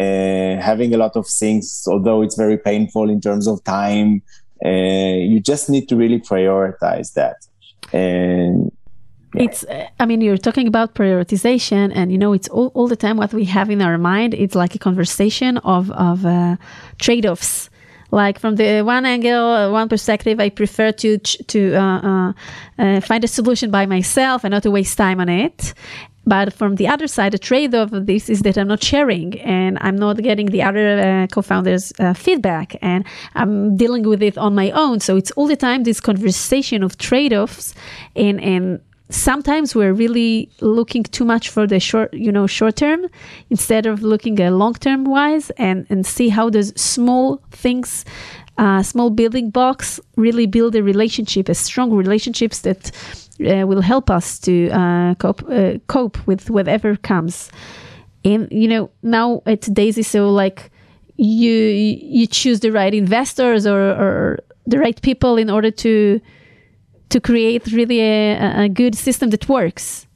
[0.00, 4.22] uh, having a lot of things, although it's very painful in terms of time.
[4.64, 7.36] Uh, you just need to really prioritize that.
[7.92, 8.72] And
[9.36, 12.94] it's uh, i mean you're talking about prioritization and you know it's all, all the
[12.94, 16.56] time what we have in our mind it's like a conversation of of uh,
[17.00, 17.68] trade-offs
[18.14, 22.32] like from the one angle one perspective i prefer to to uh, uh,
[22.78, 25.74] uh, find a solution by myself and not to waste time on it
[26.26, 29.38] but from the other side, the trade off of this is that I'm not sharing
[29.40, 34.22] and I'm not getting the other uh, co founders' uh, feedback and I'm dealing with
[34.22, 35.00] it on my own.
[35.00, 37.74] So it's all the time this conversation of trade offs
[38.16, 43.06] and, and sometimes we're really looking too much for the short, you know, short term
[43.50, 48.04] instead of looking at long term wise and, and see how those small things,
[48.56, 52.90] uh, small building blocks really build a relationship, a strong relationships that
[53.40, 57.50] uh, will help us to uh, cope, uh, cope with whatever comes.
[58.24, 60.70] And, you know, now at Daisy, so like
[61.16, 66.20] you, you choose the right investors or, or the right people in order to,
[67.14, 70.06] to create really a, a good system that works?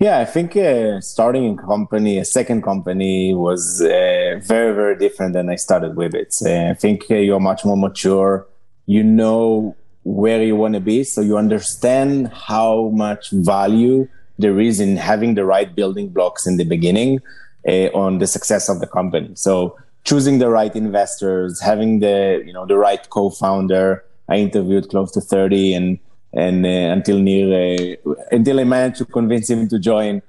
[0.00, 5.34] Yeah, I think uh, starting a company, a second company, was uh, very, very different
[5.34, 6.34] than I started with it.
[6.44, 8.46] Uh, I think uh, you're much more mature.
[8.86, 14.80] You know where you want to be, so you understand how much value there is
[14.80, 17.20] in having the right building blocks in the beginning
[17.68, 19.30] uh, on the success of the company.
[19.34, 25.12] So choosing the right investors, having the you know the right co-founder, I interviewed close
[25.12, 25.98] to 30 and
[26.34, 30.22] and uh, until near uh, until I managed to convince him to join.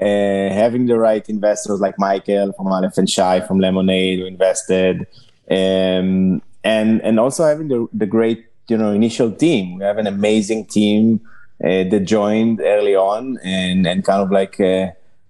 [0.00, 5.06] Uh, having the right investors like Michael from Aleph and Shai from Lemonade who invested,
[5.50, 9.76] um, and and also having the, the great you know initial team.
[9.76, 11.20] We have an amazing team
[11.62, 14.86] uh, that joined early on and and kind of like uh,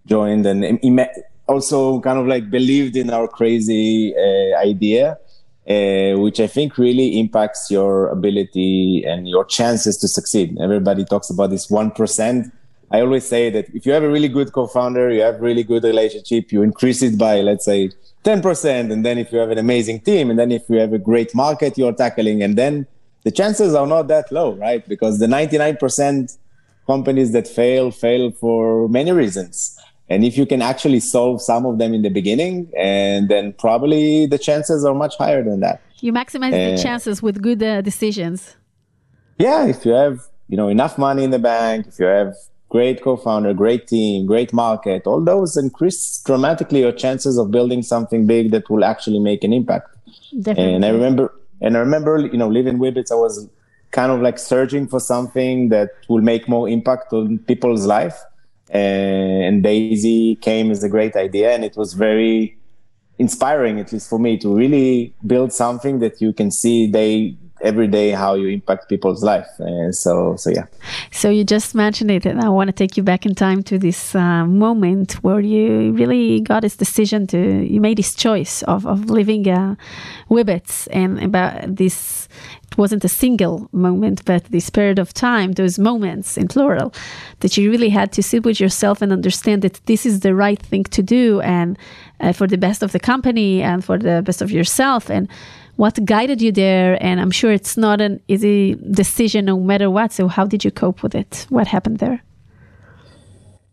[0.07, 0.79] joined and
[1.49, 5.19] also kind of like believed in our crazy uh, idea
[5.69, 10.59] uh, which I think really impacts your ability and your chances to succeed.
[10.61, 12.53] Everybody talks about this 1%.
[12.93, 15.85] I always say that if you have a really good co-founder, you have really good
[15.85, 17.91] relationship, you increase it by, let's say,
[18.25, 18.93] 10%.
[18.93, 21.35] And then if you have an amazing team, and then if you have a great
[21.35, 22.87] market you're tackling, and then
[23.23, 24.87] the chances are not that low, right?
[24.89, 26.37] Because the 99%
[26.87, 29.79] companies that fail, fail for many reasons.
[30.11, 34.27] And if you can actually solve some of them in the beginning, and then probably
[34.27, 35.81] the chances are much higher than that.
[36.01, 38.57] You maximize uh, the chances with good uh, decisions.
[39.39, 40.19] Yeah, if you have
[40.49, 42.35] you know enough money in the bank, if you have
[42.71, 48.27] great co-founder, great team, great market, all those increase dramatically your chances of building something
[48.27, 49.97] big that will actually make an impact.
[50.41, 50.75] Definitely.
[50.75, 53.49] And I remember, and I remember, you know, living Wibbitz, I was
[53.91, 58.17] kind of like searching for something that will make more impact on people's life
[58.71, 62.57] and Daisy came as a great idea, and it was very
[63.19, 67.87] inspiring, at least for me, to really build something that you can see day every
[67.87, 69.49] day how you impact people's life.
[69.59, 70.67] And so, so yeah.
[71.11, 73.79] So you just mentioned it, and I want to take you back in time to
[73.79, 78.87] this uh, moment where you really got this decision to you made this choice of
[78.87, 79.75] of living uh,
[80.31, 82.29] Wibbitz and about this
[82.71, 86.95] it wasn't a single moment, but this period of time, those moments in plural,
[87.41, 90.61] that you really had to sit with yourself and understand that this is the right
[90.61, 91.77] thing to do and
[92.21, 95.11] uh, for the best of the company and for the best of yourself.
[95.11, 95.29] And
[95.77, 97.03] what guided you there?
[97.03, 100.13] And I'm sure it's not an easy decision no matter what.
[100.13, 101.47] So, how did you cope with it?
[101.49, 102.23] What happened there?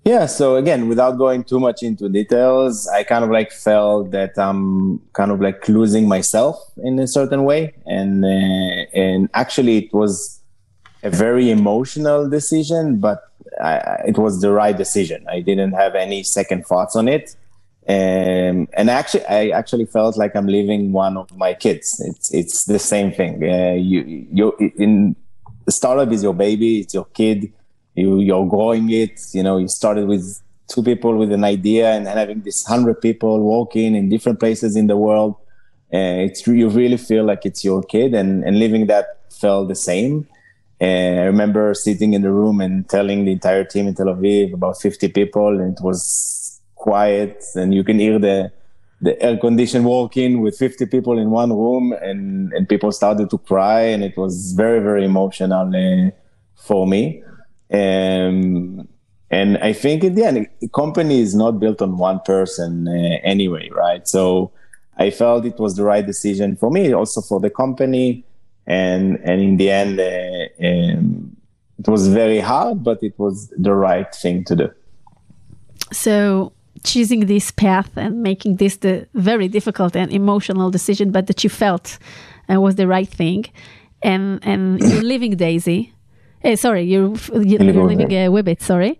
[0.07, 4.37] Yeah, so again, without going too much into details, I kind of like felt that
[4.37, 9.93] I'm kind of like losing myself in a certain way, and uh, and actually it
[9.93, 10.39] was
[11.03, 13.19] a very emotional decision, but
[13.61, 15.25] I, it was the right decision.
[15.29, 17.35] I didn't have any second thoughts on it,
[17.89, 21.99] um, and actually, I actually felt like I'm leaving one of my kids.
[21.99, 23.43] It's it's the same thing.
[23.43, 25.17] Uh, you you in
[25.67, 27.51] startup is your baby, it's your kid
[27.97, 30.25] you you're growing it you know you started with
[30.67, 34.87] two people with an idea and having this hundred people walking in different places in
[34.87, 35.35] the world
[35.93, 39.05] uh, it's you really feel like it's your kid and and living that
[39.43, 40.27] felt the same
[40.79, 44.53] and I remember sitting in the room and telling the entire team in Tel Aviv,
[44.53, 48.51] about 50 people, and it was quiet, and you can hear the
[48.99, 53.37] the air condition walking with 50 people in one room, and and people started to
[53.39, 56.11] cry, and it was very very emotional uh,
[56.55, 57.23] for me.
[57.71, 58.87] Um,
[59.29, 63.19] and I think in the end, the company is not built on one person uh,
[63.23, 64.07] anyway, right?
[64.07, 64.51] So
[64.97, 68.23] I felt it was the right decision for me, also for the company,
[68.65, 71.35] and and in the end, uh, um,
[71.77, 74.69] it was very hard, but it was the right thing to do.
[75.91, 76.53] So
[76.83, 81.49] choosing this path and making this the very difficult and emotional decision, but that you
[81.49, 81.99] felt
[82.49, 83.45] uh, was the right thing,
[84.01, 85.93] and and you're leaving Daisy
[86.43, 88.99] uh, sorry, you're you're, living a Wibbitz, sorry,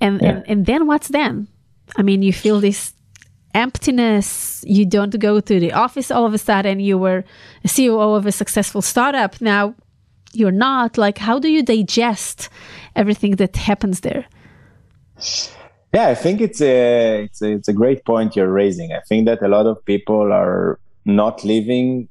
[0.00, 0.28] and, yeah.
[0.28, 1.48] and and then what's then?
[1.96, 2.94] I mean, you feel this
[3.54, 4.64] emptiness.
[4.66, 6.80] You don't go to the office all of a sudden.
[6.80, 7.24] You were
[7.64, 9.40] a CEO of a successful startup.
[9.40, 9.74] Now
[10.32, 10.98] you're not.
[10.98, 12.48] Like, how do you digest
[12.96, 14.26] everything that happens there?
[15.94, 18.92] Yeah, I think it's a it's a, it's a great point you're raising.
[18.92, 22.08] I think that a lot of people are not living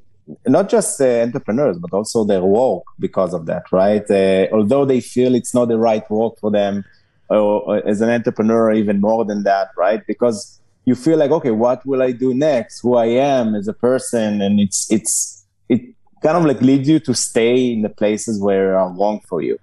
[0.47, 4.09] not just uh, entrepreneurs, but also their work because of that, right?
[4.09, 6.83] Uh, although they feel it's not the right work for them,
[7.29, 10.05] or, or, as an entrepreneur, even more than that, right?
[10.07, 12.81] Because you feel like, okay, what will I do next?
[12.81, 15.81] Who I am as a person, and it's it's it
[16.21, 19.57] kind of like leads you to stay in the places where are wrong for you.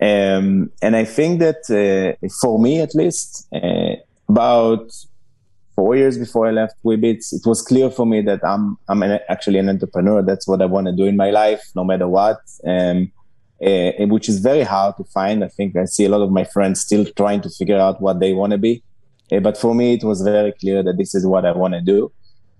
[0.00, 3.96] Um, and I think that uh, for me, at least, uh,
[4.28, 4.90] about
[5.74, 9.18] four years before I left Wibbitz, it was clear for me that I'm I'm an,
[9.28, 10.22] actually an entrepreneur.
[10.22, 12.40] That's what I want to do in my life, no matter what.
[12.66, 13.12] Um,
[13.64, 15.42] uh, which is very hard to find.
[15.44, 18.20] I think I see a lot of my friends still trying to figure out what
[18.20, 18.82] they want to be.
[19.32, 21.80] Uh, but for me, it was very clear that this is what I want to
[21.80, 22.12] do.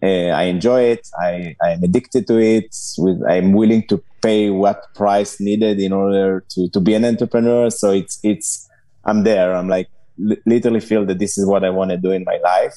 [0.02, 1.06] Uh, I enjoy it.
[1.18, 2.74] I I'm addicted to it.
[2.98, 7.70] With I'm willing to pay what price needed in order to to be an entrepreneur.
[7.70, 8.68] So it's it's
[9.04, 9.54] I'm there.
[9.54, 9.88] I'm like
[10.18, 12.76] li- literally feel that this is what I want to do in my life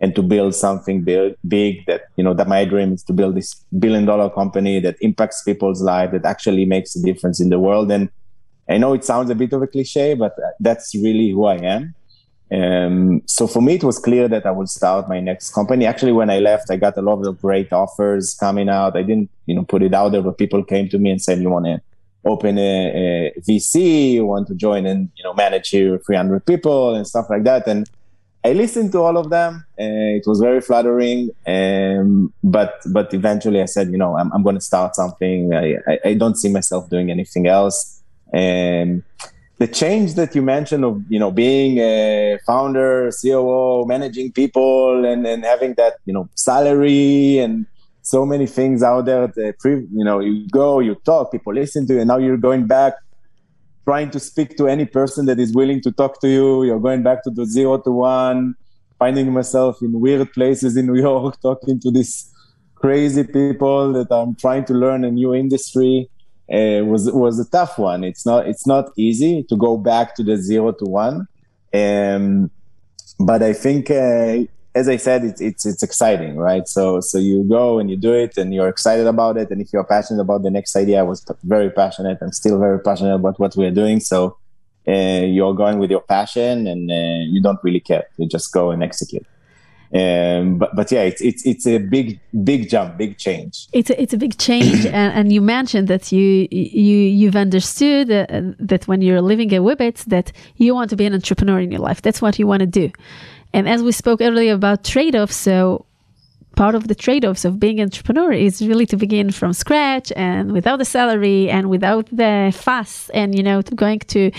[0.00, 3.34] and to build something big, big that you know that my dream is to build
[3.34, 7.58] this billion dollar company that impacts people's life that actually makes a difference in the
[7.58, 7.90] world.
[7.90, 8.10] And
[8.68, 11.94] i know it sounds a bit of a cliche but that's really who i am.
[12.52, 15.86] Um, so for me it was clear that i would start my next company.
[15.86, 18.96] Actually when i left i got a lot of great offers coming out.
[18.96, 21.40] I didn't you know put it out there but people came to me and said
[21.40, 21.80] you want to
[22.24, 26.94] open a, a vc you want to join and you know manage here 300 people
[26.94, 27.66] and stuff like that?
[27.66, 27.88] And
[28.46, 29.66] I listened to all of them.
[29.76, 34.44] Uh, it was very flattering, um, but but eventually I said, you know, I'm, I'm
[34.44, 35.52] going to start something.
[35.52, 38.00] I, I, I, don't see myself doing anything else.
[38.32, 39.02] And
[39.58, 45.26] the change that you mentioned of you know being a founder, COO, managing people, and
[45.26, 47.66] and having that you know salary and
[48.02, 49.32] so many things out there.
[49.64, 52.94] You know, you go, you talk, people listen to you, and now you're going back
[53.86, 56.64] trying to speak to any person that is willing to talk to you.
[56.64, 58.56] You're going back to the zero to one,
[58.98, 62.30] finding myself in weird places in New York, talking to these
[62.74, 66.10] crazy people that I'm trying to learn a new industry.
[66.52, 68.04] Uh, was was a tough one.
[68.04, 71.26] It's not it's not easy to go back to the zero to one,
[71.74, 72.50] um,
[73.18, 74.44] but I think uh,
[74.76, 76.68] as I said, it's it's it's exciting, right?
[76.68, 79.50] So so you go and you do it, and you're excited about it.
[79.50, 82.18] And if you're passionate about the next idea, I was very passionate.
[82.20, 84.00] I'm still very passionate about what we're doing.
[84.00, 84.36] So
[84.86, 88.04] uh, you're going with your passion, and uh, you don't really care.
[88.18, 89.26] You just go and execute.
[89.94, 93.68] Um, but but yeah, it's it's it's a big big jump, big change.
[93.72, 98.10] It's a, it's a big change, and, and, you mentioned that you you you've understood
[98.10, 98.26] uh,
[98.58, 101.80] that when you're living at Wibbitz that you want to be an entrepreneur in your
[101.80, 102.02] life.
[102.02, 102.90] That's what you want to do.
[103.52, 105.86] And as we spoke earlier about trade offs, so
[106.56, 110.10] part of the trade offs of being an entrepreneur is really to begin from scratch
[110.16, 114.30] and without the salary and without the fuss and, you know, going to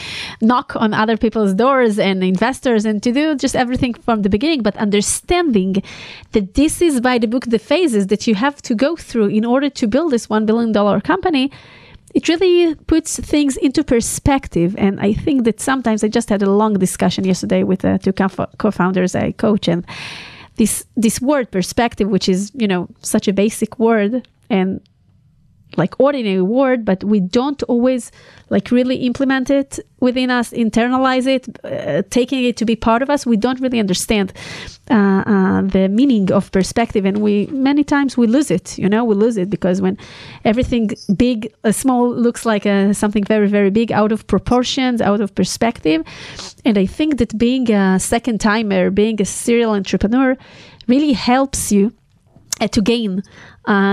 [0.42, 4.64] knock on other people's doors and investors and to do just everything from the beginning,
[4.64, 5.82] but understanding
[6.32, 9.46] that this is by the book, the phases that you have to go through in
[9.46, 11.52] order to build this $1 billion company
[12.18, 14.74] it really puts things into perspective.
[14.80, 18.12] And I think that sometimes I just had a long discussion yesterday with uh, two
[18.58, 19.86] co-founders I coach, and
[20.56, 24.82] this this word perspective, which is you know such a basic word, and
[25.78, 28.12] like ordinary word, but we don't always
[28.50, 33.10] like really implement it within us, internalize it, uh, taking it to be part of
[33.10, 33.26] us.
[33.26, 34.34] We don't really understand
[34.90, 38.78] uh, uh, the meaning of perspective, and we many times we lose it.
[38.78, 39.98] You know, we lose it because when
[40.46, 45.22] everything big, uh, small looks like uh, something very, very big, out of proportions, out
[45.22, 46.04] of perspective.
[46.66, 50.38] And I think that being a second timer, being a serial entrepreneur,
[50.88, 51.94] really helps you
[52.62, 53.24] uh, to gain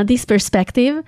[0.07, 1.05] this perspective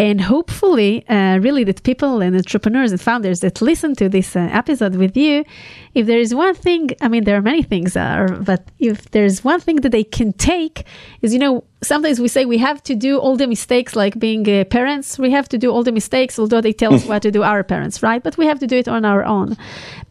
[0.00, 4.48] and hopefully, uh, really, that people and entrepreneurs and founders that listen to this uh,
[4.50, 5.44] episode with you,
[5.92, 9.44] if there is one thing, I mean, there are many things, uh, but if there's
[9.44, 10.86] one thing that they can take,
[11.20, 14.48] is you know, sometimes we say we have to do all the mistakes, like being
[14.48, 17.30] uh, parents, we have to do all the mistakes, although they tell us what to
[17.30, 18.22] do, our parents, right?
[18.22, 19.54] But we have to do it on our own.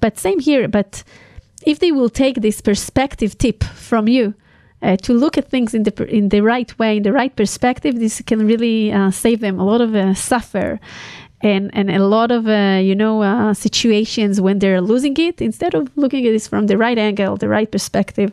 [0.01, 1.03] But same here, but
[1.65, 4.35] if they will take this perspective tip from you,
[4.81, 7.99] uh, to look at things in the in the right way, in the right perspective,
[7.99, 10.79] this can really uh, save them a lot of uh, suffer
[11.41, 15.41] and and a lot of uh, you know uh, situations when they're losing it.
[15.41, 18.31] Instead of looking at this from the right angle, the right perspective,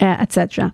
[0.00, 0.72] uh, etc.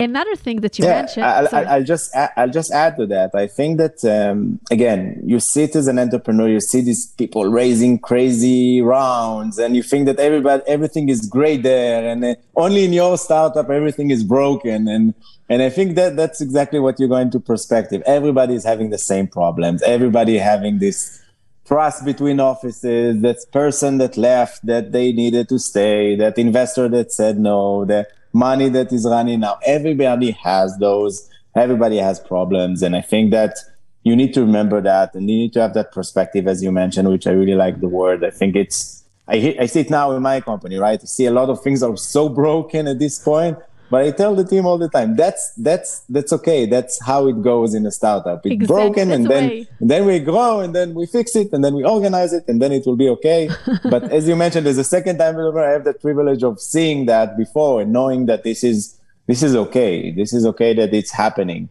[0.00, 1.24] Another thing that you yeah, mentioned.
[1.24, 3.34] I'll, I'll, just add, I'll just add to that.
[3.34, 7.98] I think that um, again, you sit as an entrepreneur, you see these people raising
[7.98, 12.92] crazy rounds, and you think that everybody everything is great there, and uh, only in
[12.92, 14.88] your startup everything is broken.
[14.88, 15.14] And
[15.48, 18.02] and I think that that's exactly what you're going to perspective.
[18.06, 19.82] Everybody is having the same problems.
[19.82, 21.22] Everybody having this
[21.64, 23.20] trust between offices.
[23.22, 26.16] That person that left, that they needed to stay.
[26.16, 27.84] That investor that said no.
[27.84, 29.40] That money that is running.
[29.40, 29.58] Now.
[29.64, 31.28] Everybody has those.
[31.54, 32.82] everybody has problems.
[32.82, 33.58] And i think that
[34.04, 35.14] you need to remember that.
[35.14, 37.88] And you need to have that perspective as you mentioned which i really like the
[37.88, 38.24] word.
[38.24, 41.00] I think it's i, I see it now in my company right?
[41.00, 43.58] I see a lot of things are so broken at this point
[43.92, 46.64] but I tell the team all the time that's that's that's okay.
[46.64, 48.40] That's how it goes in a startup.
[48.46, 48.74] It's exactly.
[48.74, 51.84] broken, and then and then we grow, and then we fix it, and then we
[51.84, 53.50] organize it, and then it will be okay.
[53.90, 57.04] but as you mentioned, as a second time developer, I have the privilege of seeing
[57.12, 60.10] that before and knowing that this is this is okay.
[60.10, 61.68] This is okay that it's happening.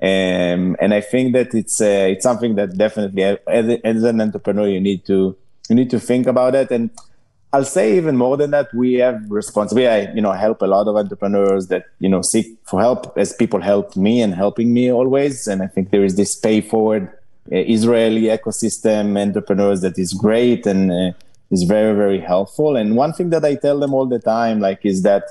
[0.00, 4.68] Um, and I think that it's uh, it's something that definitely as, as an entrepreneur
[4.68, 5.36] you need to
[5.68, 6.90] you need to think about it and
[7.54, 10.08] I'll say even more than that, we have responsibility.
[10.08, 13.32] I, you know, help a lot of entrepreneurs that, you know, seek for help as
[13.32, 15.46] people help me and helping me always.
[15.46, 17.04] And I think there is this pay forward
[17.52, 21.12] uh, Israeli ecosystem entrepreneurs that is great and uh,
[21.52, 22.74] is very, very helpful.
[22.74, 25.22] And one thing that I tell them all the time, like, is that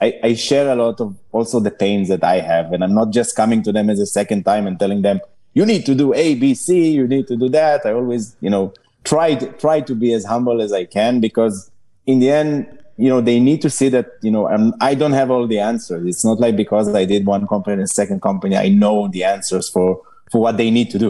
[0.00, 2.72] I, I share a lot of also the pains that I have.
[2.72, 5.20] And I'm not just coming to them as a second time and telling them,
[5.54, 7.86] you need to do A, B, C, you need to do that.
[7.86, 8.74] I always, you know,
[9.04, 11.70] try to, try to be as humble as I can because
[12.06, 15.12] in the end, you know, they need to see that, you know, I'm, I don't
[15.12, 16.04] have all the answers.
[16.06, 19.68] It's not like because I did one company and second company, I know the answers
[19.68, 21.08] for, for what they need to do.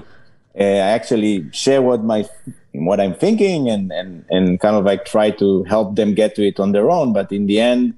[0.58, 2.28] Uh, I actually share what my,
[2.72, 6.46] what I'm thinking and, and, and kind of like try to help them get to
[6.46, 7.12] it on their own.
[7.12, 7.94] But in the end,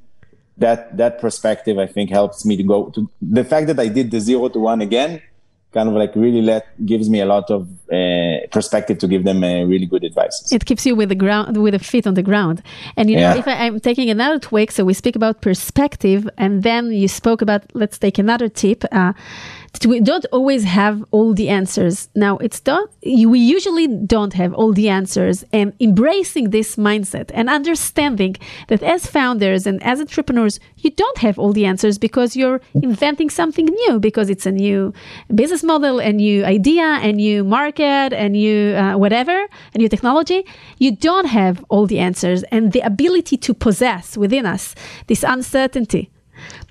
[0.59, 4.11] that, that perspective, I think helps me to go to the fact that I did
[4.11, 5.21] the zero to one again
[5.73, 9.45] kind of like really let gives me a lot of uh, perspective to give them
[9.45, 10.53] uh, really good advice.
[10.53, 12.63] It keeps you with the ground, with the feet on the ground.
[12.97, 13.37] And you know, yeah.
[13.37, 17.43] if I, am taking another tweak, so we speak about perspective, and then you spoke
[17.43, 17.63] about.
[17.75, 18.85] Let's take another tip.
[18.91, 19.13] Uh,
[19.87, 22.09] we don't always have all the answers.
[22.15, 27.49] Now, it's not, we usually don't have all the answers and embracing this mindset and
[27.49, 28.37] understanding
[28.69, 33.31] that as founders and as entrepreneurs, you don't have all the answers because you're inventing
[33.31, 34.93] something new because it's a new
[35.35, 40.45] business model, a new idea, a new market, a new uh, whatever, a new technology.
[40.79, 44.75] You don't have all the answers and the ability to possess within us
[45.07, 46.11] this uncertainty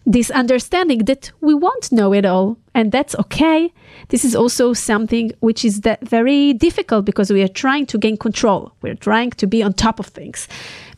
[0.10, 3.72] this understanding that we won't know it all and that's okay.
[4.07, 8.72] This is also something which is very difficult because we are trying to gain control.
[8.82, 10.47] We're trying to be on top of things.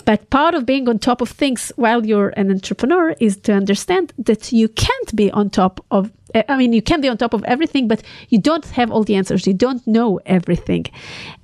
[0.05, 4.13] But part of being on top of things while you're an entrepreneur is to understand
[4.17, 6.09] that you can't be on top of
[6.47, 9.15] i mean you can be on top of everything but you don't have all the
[9.15, 9.45] answers.
[9.45, 10.85] You don't know everything.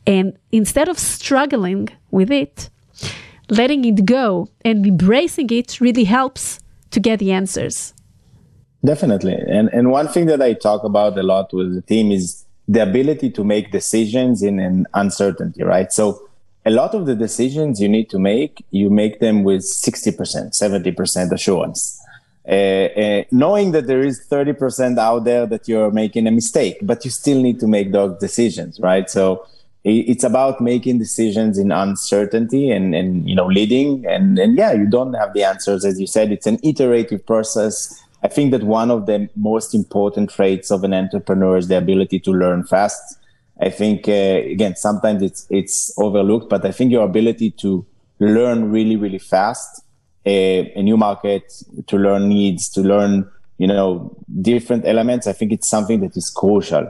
[0.05, 2.69] And instead of struggling with it
[3.49, 6.59] letting it go and embracing it really helps
[6.91, 7.93] to get the answers.
[8.83, 9.33] Definitely.
[9.33, 12.83] And, and one thing that I talk about a lot with the team is the
[12.83, 15.91] ability to make decisions in an uncertainty, right?
[15.91, 16.27] So
[16.65, 21.31] a lot of the decisions you need to make, you make them with 60%, 70%
[21.31, 21.99] assurance.
[22.47, 27.03] Uh, uh, knowing that there is 30% out there that you're making a mistake, but
[27.03, 29.09] you still need to make those decisions, right?
[29.09, 29.45] So
[29.83, 34.05] it's about making decisions in uncertainty and, and you know leading.
[34.05, 36.31] And, and yeah you don't have the answers as you said.
[36.31, 38.03] It's an iterative process.
[38.23, 42.19] I think that one of the most important traits of an entrepreneur is the ability
[42.21, 43.17] to learn fast.
[43.59, 47.85] I think uh, again sometimes it's it's overlooked but i think your ability to
[48.19, 49.83] learn really really fast
[50.25, 51.51] uh, a new market
[51.87, 56.29] to learn needs to learn you know different elements i think it's something that is
[56.29, 56.89] crucial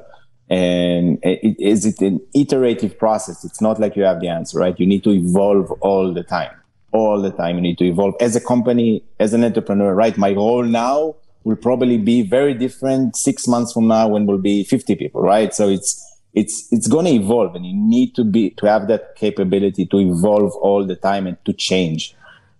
[0.50, 3.43] and it, is it an iterative process?
[3.43, 4.80] It's not like you have the answer right?
[4.80, 6.52] You need to evolve all the time
[6.93, 8.16] all the time you need to evolve.
[8.20, 13.16] As a company as an entrepreneur right my role now will probably be very different
[13.16, 15.54] six months from now when we'll be 50 people right?
[15.54, 19.16] So it's it's it's going to evolve and you need to be to have that
[19.16, 22.16] capability to evolve all the time and to change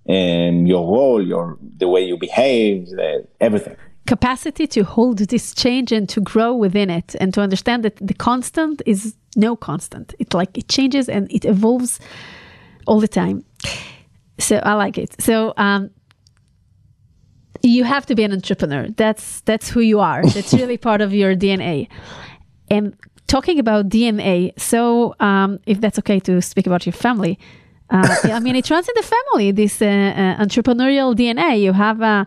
[0.10, 3.76] um, your role your the way you behave uh, everything
[4.08, 8.14] capacity to hold this change and to grow within it and to understand that the
[8.14, 10.16] constant is no constant.
[10.18, 12.00] It like it changes and it evolves
[12.88, 13.44] all the time.
[14.40, 15.22] So i like it.
[15.22, 15.92] So um,
[17.62, 18.88] you have to be an entrepreneur.
[18.90, 20.24] That's that's who you are.
[20.26, 21.88] That's really part of your dna
[22.70, 22.96] and
[23.28, 27.38] talking about dna so um, if that's okay to speak about your family
[27.90, 32.02] uh, i mean it runs in the family this uh, uh, entrepreneurial dna you have
[32.02, 32.26] a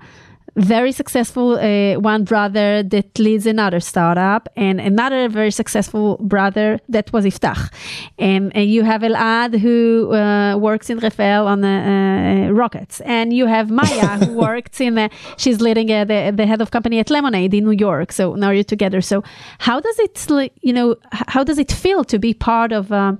[0.57, 7.13] very successful uh, one brother that leads another startup and another very successful brother that
[7.13, 7.73] was Iftach.
[8.19, 13.01] And, and you have Elad who uh, works in Rafael on the uh, rockets.
[13.03, 16.71] And you have Maya who works in, the, she's leading uh, the, the head of
[16.71, 18.13] company at Lemonade in New York.
[18.13, 19.01] So now you're together.
[19.01, 19.23] So
[19.59, 20.29] how does it,
[20.63, 23.15] you know, how does it feel to be part of, uh,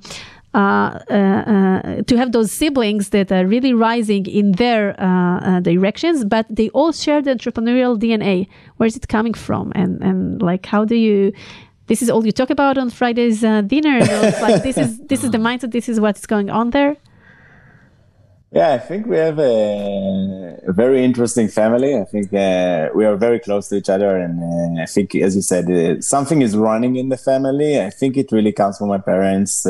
[0.53, 6.69] to have those siblings that are really rising in their uh, uh, directions, but they
[6.71, 8.49] all share the entrepreneurial DNA.
[8.77, 9.73] Where is it coming from?
[9.75, 11.33] And and like, how do you?
[11.87, 14.01] This is all you talk about on Friday's uh, dinner.
[14.41, 15.73] Like this is this is the mindset.
[15.73, 16.97] This is what's going on there.
[18.53, 21.95] Yeah, I think we have a, a very interesting family.
[21.97, 25.37] I think uh, we are very close to each other, and uh, I think, as
[25.37, 27.81] you said, uh, something is running in the family.
[27.81, 29.65] I think it really comes from my parents.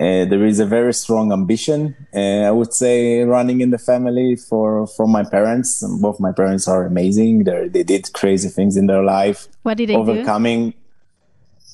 [0.00, 3.78] Uh, uh, there is a very strong ambition, uh, I would say, running in the
[3.78, 5.84] family for from my parents.
[6.00, 7.44] Both my parents are amazing.
[7.44, 9.48] They they did crazy things in their life.
[9.62, 10.76] What did they overcoming, do?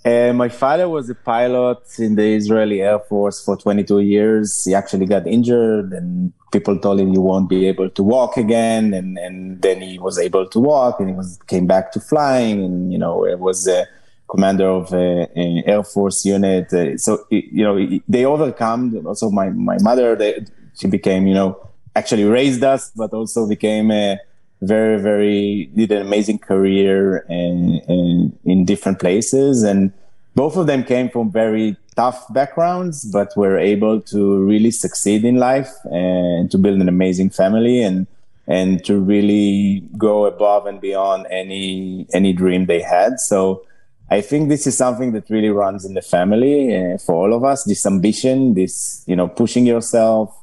[0.04, 4.62] Uh, my father was a pilot in the Israeli Air Force for 22 years.
[4.62, 8.92] He actually got injured, and people told him you won't be able to walk again.
[8.92, 12.62] And, and then he was able to walk, and he was came back to flying.
[12.62, 13.86] And you know, it was a
[14.28, 16.72] commander of an Air Force unit.
[16.72, 19.06] Uh, so you know, they overcome.
[19.06, 20.44] Also, my my mother, they,
[20.76, 21.58] she became you know
[21.96, 24.18] actually raised us, but also became a
[24.62, 29.62] very, very did an amazing career in, in, in different places.
[29.62, 29.92] And
[30.34, 35.36] both of them came from very tough backgrounds, but were able to really succeed in
[35.36, 38.06] life and to build an amazing family and
[38.46, 43.18] and to really go above and beyond any any dream they had.
[43.20, 43.64] So
[44.10, 47.42] I think this is something that really runs in the family uh, for all of
[47.44, 47.64] us.
[47.64, 50.34] This ambition, this you know, pushing yourself,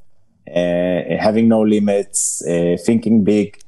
[0.49, 3.59] uh, having no limits, uh, thinking big.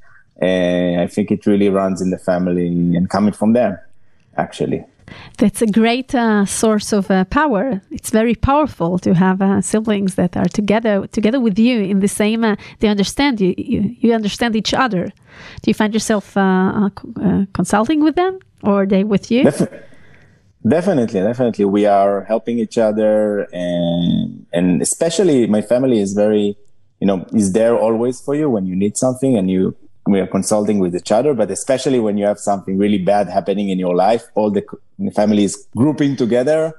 [0.42, 3.88] Uh, I think it really runs in the family and coming from there,
[4.38, 4.84] actually.
[5.38, 7.82] That's a great uh, source of uh, power.
[7.92, 12.08] It's very powerful to have uh, siblings that are together together with you in the
[12.08, 12.44] same.
[12.44, 13.96] Uh, they understand you, you.
[14.00, 15.12] You understand each other.
[15.62, 16.90] Do you find yourself uh,
[17.54, 19.44] consulting with them, or are they with you?
[19.44, 19.80] Definitely.
[20.66, 26.56] Definitely, definitely, we are helping each other, and and especially my family is very,
[27.02, 30.28] you know, is there always for you when you need something, and you we are
[30.28, 33.96] consulting with each other, but especially when you have something really bad happening in your
[33.96, 34.64] life, all the
[35.14, 36.74] family is grouping together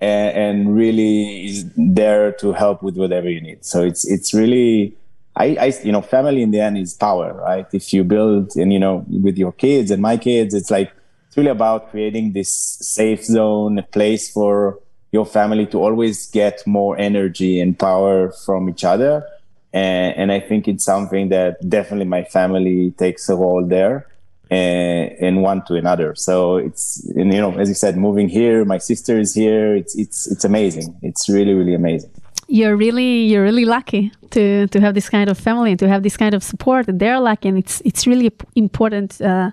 [0.00, 3.64] and, and, really is there to help with whatever you need.
[3.64, 4.94] So it's it's really,
[5.36, 7.66] I, I you know, family in the end is power, right?
[7.72, 10.92] If you build and you know with your kids and my kids, it's like
[11.32, 14.78] it's really about creating this safe zone, a place for
[15.12, 19.26] your family to always get more energy and power from each other
[19.72, 24.06] and, and I think it's something that definitely my family takes a role there
[24.50, 26.14] eh, and, and one to another.
[26.14, 29.74] So it's and, you know as you said, moving here, my sister is here.
[29.74, 30.96] It's it's it's amazing.
[31.02, 32.10] It's really really amazing.
[32.52, 36.02] You're really you're really lucky to to have this kind of family and to have
[36.02, 36.88] this kind of support.
[36.88, 39.50] And they're lucky, and it's it's really important uh,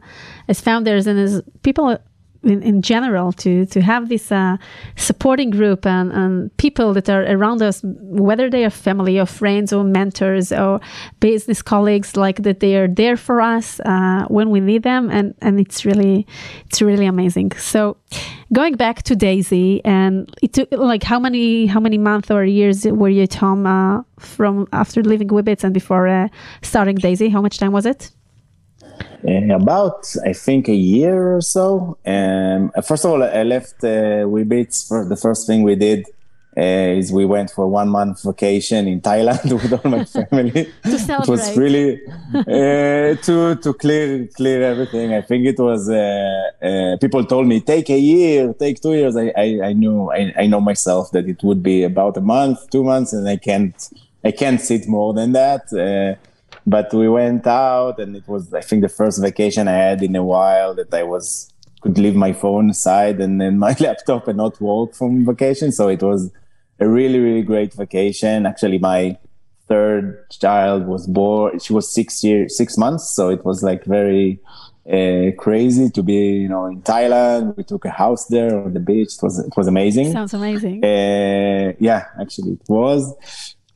[0.47, 1.97] as founders and as people
[2.43, 4.58] in, in general to to have this uh,
[4.95, 9.74] supporting group and, and people that are around us whether they are family or friends
[9.74, 10.80] or mentors or
[11.20, 15.34] business colleagues like that they are there for us uh, when we need them and
[15.41, 16.26] and it's really
[16.66, 17.97] it's really amazing so
[18.54, 22.86] going back to daisy and it took like how many how many months or years
[22.86, 26.28] were you at home uh, from after leaving Wibbitz and before uh,
[26.62, 28.12] starting daisy how much time was it
[29.28, 31.97] uh, about I think a year or so.
[32.06, 34.88] Um, first of all, I left uh, Wibbitz.
[34.88, 36.06] For the first thing we did
[36.62, 40.68] is we went for one month vacation in Thailand with all my family.
[40.84, 42.01] it was really
[42.34, 45.14] uh, to to clear clear everything.
[45.14, 45.89] I think it was.
[45.89, 49.16] Uh, uh, people told me take a year, take two years.
[49.16, 52.70] I I, I knew I, I know myself that it would be about a month,
[52.70, 53.76] two months, and I can't
[54.24, 55.64] I can't sit more than that.
[55.74, 56.20] Uh,
[56.66, 60.16] but we went out and it was i think the first vacation i had in
[60.16, 61.51] a while that i was
[61.82, 65.88] could leave my phone aside and then my laptop and not work from vacation so
[65.88, 66.32] it was
[66.80, 68.46] a really really great vacation.
[68.46, 69.18] Actually my
[69.68, 74.40] third child was born she was six years six months so it was like very
[74.92, 77.56] uh, crazy to be you know in thailand.
[77.56, 79.14] We took a house there on the beach.
[79.18, 80.12] It was it was amazing.
[80.12, 80.84] Sounds amazing.
[80.84, 83.04] Uh, yeah actually it was.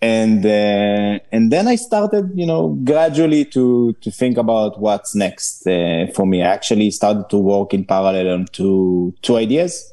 [0.01, 5.65] And uh, and then I started, you know, gradually to to think about what's next
[5.65, 6.41] uh, for me.
[6.43, 9.92] I actually started to work in parallel on two two ideas,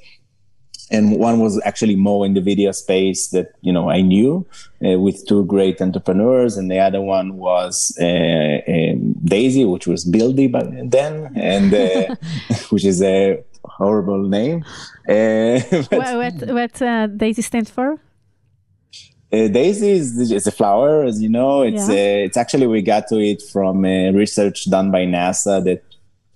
[0.90, 4.46] and one was actually more in the video space that you know I knew
[4.84, 10.04] uh, with two great entrepreneurs, and the other one was uh, um, Daisy, which was
[10.04, 12.14] Buildy by then, and uh,
[12.70, 14.64] which is a horrible name.
[15.08, 15.60] Uh,
[15.90, 17.98] what what, what Daisy stands for?
[19.32, 21.62] Uh, daisy is, is a flower, as you know.
[21.62, 21.94] It's yeah.
[21.94, 25.84] uh, it's actually we got to it from uh, research done by NASA that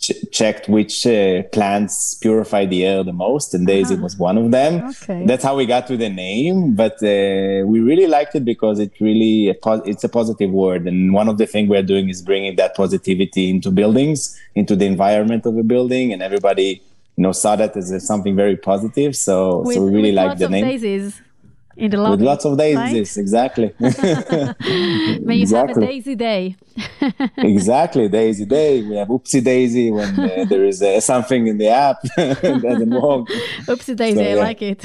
[0.05, 1.95] ch- checked which uh, plants
[2.25, 4.03] purify the air the most, and Daisy Ah.
[4.07, 4.73] was one of them.
[4.93, 5.21] Okay.
[5.31, 8.93] That's how we got to the name, but uh, we really liked it because it
[9.07, 12.21] really a pos- it's a positive word, and one of the things we're doing is
[12.31, 14.21] bringing that positivity into buildings,
[14.61, 16.69] into the environment of a building, and everybody
[17.17, 19.11] you know saw that as a, something very positive.
[19.27, 19.35] So
[19.67, 20.65] with, so we really like the name.
[20.71, 21.21] daisies
[21.77, 22.11] in the.
[22.11, 23.75] With lots of daisies, exactly.
[23.81, 25.87] May you have a exactly.
[25.87, 26.57] daisy day.
[27.39, 28.83] exactly, Daisy Day.
[28.83, 32.91] We have Oopsie Daisy when uh, there is uh, something in the app that doesn't
[32.91, 33.29] work.
[33.67, 34.85] Oopsie daisy, So, I like it.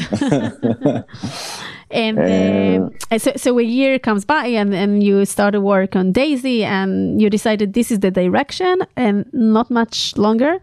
[1.92, 6.12] and um, so, so a year comes by and, and you start to work on
[6.12, 10.60] Daisy and you decided this is the direction and not much longer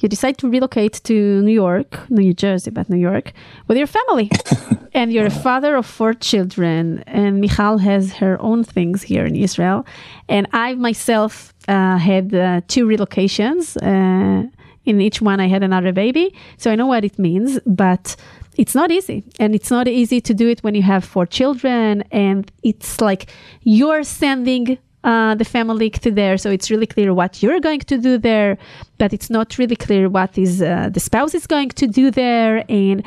[0.00, 3.32] you decide to relocate to New York, New Jersey, but New York
[3.68, 4.30] with your family.
[4.94, 9.36] and you're a father of four children and Michal has her own things here in
[9.36, 9.86] Israel.
[10.28, 13.76] And I myself uh, had uh, two relocations.
[13.76, 14.48] Uh,
[14.86, 16.34] in each one, I had another baby.
[16.56, 18.16] So I know what it means, but
[18.56, 19.24] it's not easy.
[19.38, 22.02] And it's not easy to do it when you have four children.
[22.10, 23.30] And it's like
[23.62, 26.36] you're sending uh, the family to there.
[26.36, 28.58] So it's really clear what you're going to do there,
[28.98, 32.64] but it's not really clear what is uh, the spouse is going to do there.
[32.68, 33.02] And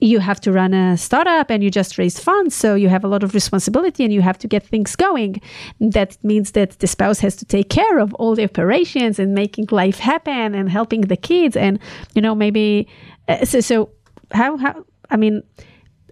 [0.00, 2.54] you have to run a startup and you just raise funds.
[2.54, 5.40] So you have a lot of responsibility and you have to get things going.
[5.80, 9.68] That means that the spouse has to take care of all the operations and making
[9.70, 11.56] life happen and helping the kids.
[11.56, 11.78] And,
[12.14, 12.88] you know, maybe,
[13.28, 13.90] uh, so, so
[14.32, 15.42] how, how, I mean,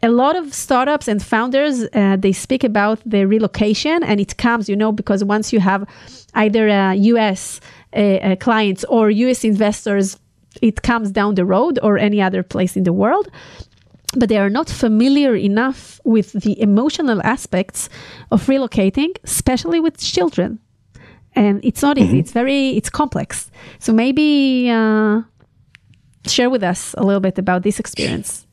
[0.05, 4.69] a lot of startups and founders uh, they speak about the relocation and it comes
[4.69, 5.89] you know because once you have
[6.35, 7.61] either uh, us
[7.97, 10.19] uh, uh, clients or us investors
[10.61, 13.29] it comes down the road or any other place in the world.
[14.17, 17.89] But they are not familiar enough with the emotional aspects
[18.31, 20.61] of relocating especially with children.
[21.35, 22.21] And it's not easy.
[22.21, 23.51] It's very it's complex.
[23.81, 25.23] So maybe uh,
[26.29, 28.47] share with us a little bit about this experience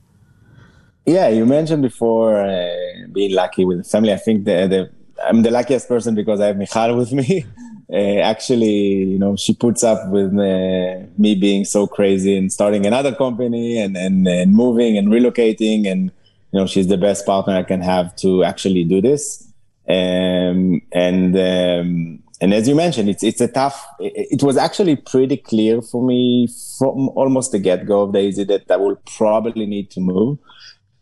[1.06, 4.14] Yeah, you mentioned before uh, being lucky with the family.
[4.14, 4.92] I think the, the
[5.28, 7.46] I'm the luckiest person because I have Michal with me.
[7.94, 12.86] Uh, actually, you know, she puts up with uh, me being so crazy and starting
[12.86, 16.10] another company and, and and moving and relocating, and
[16.54, 19.46] you know, she's the best partner I can have to actually do this.
[19.90, 23.86] Um, and um, and as you mentioned, it's it's a tough.
[24.00, 26.48] It, it was actually pretty clear for me
[26.80, 30.38] from almost the get go of Daisy that I will probably need to move.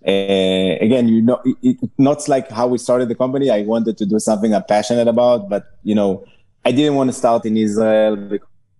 [0.05, 3.49] Uh, again, you know, it, it, not like how we started the company.
[3.49, 6.25] I wanted to do something I'm passionate about, but you know,
[6.63, 8.15] I didn't want to start in Israel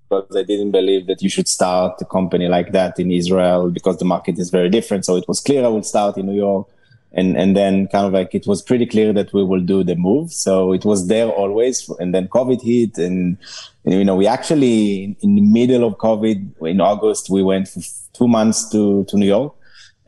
[0.10, 3.98] because I didn't believe that you should start a company like that in Israel because
[3.98, 5.06] the market is very different.
[5.06, 6.68] So it was clear I would start in New York.
[7.12, 9.96] And, and then kind of like it was pretty clear that we will do the
[9.96, 10.32] move.
[10.32, 11.90] So it was there always.
[11.98, 13.36] And then COVID hit and,
[13.84, 17.68] and you know, we actually in, in the middle of COVID in August, we went
[17.68, 17.82] for
[18.14, 19.56] two months to, to New York.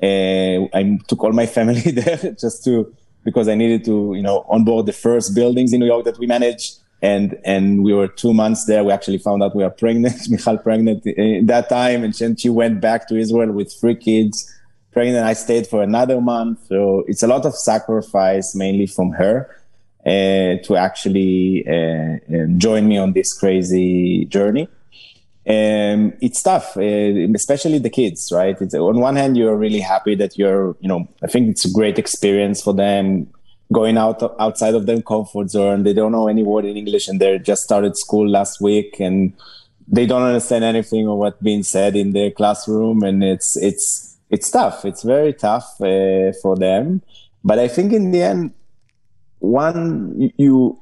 [0.01, 2.93] Uh, I took all my family there just to,
[3.23, 6.27] because I needed to, you know, onboard the first buildings in New York that we
[6.27, 8.83] managed and and we were two months there.
[8.83, 12.49] We actually found out we were pregnant, Michal pregnant in that time, and then she
[12.49, 14.49] went back to Israel with three kids.
[14.91, 16.59] Pregnant, I stayed for another month.
[16.67, 19.49] So it's a lot of sacrifice, mainly from her,
[20.05, 22.17] uh, to actually uh,
[22.57, 24.67] join me on this crazy journey.
[25.47, 28.55] Um, it's tough, uh, especially the kids, right?
[28.61, 31.71] It's, on one hand, you're really happy that you're, you know, I think it's a
[31.71, 33.27] great experience for them
[33.73, 35.83] going out outside of their comfort zone.
[35.83, 39.33] They don't know any word in English and they just started school last week and
[39.87, 43.01] they don't understand anything of what's being said in their classroom.
[43.01, 44.85] And it's, it's, it's tough.
[44.85, 47.01] It's very tough uh, for them.
[47.43, 48.53] But I think in the end,
[49.39, 50.80] one, you,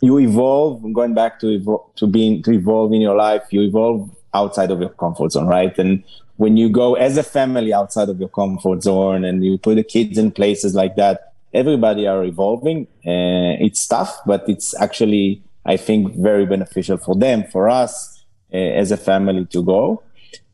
[0.00, 4.10] you evolve going back to evolve, to being, to evolve in your life, you evolve
[4.34, 5.76] outside of your comfort zone, right?
[5.78, 6.02] And
[6.36, 9.84] when you go as a family outside of your comfort zone and you put the
[9.84, 12.86] kids in places like that, everybody are evolving.
[13.06, 18.56] Uh, it's tough, but it's actually, I think, very beneficial for them, for us uh,
[18.56, 20.02] as a family to go.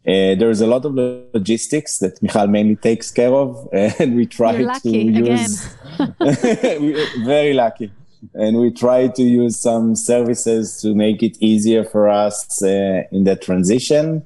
[0.06, 0.94] Uh, there's a lot of
[1.34, 5.68] logistics that Michal mainly takes care of, and we try to use.
[7.24, 7.90] very lucky,
[8.34, 13.24] and we try to use some services to make it easier for us uh, in
[13.24, 14.24] that transition.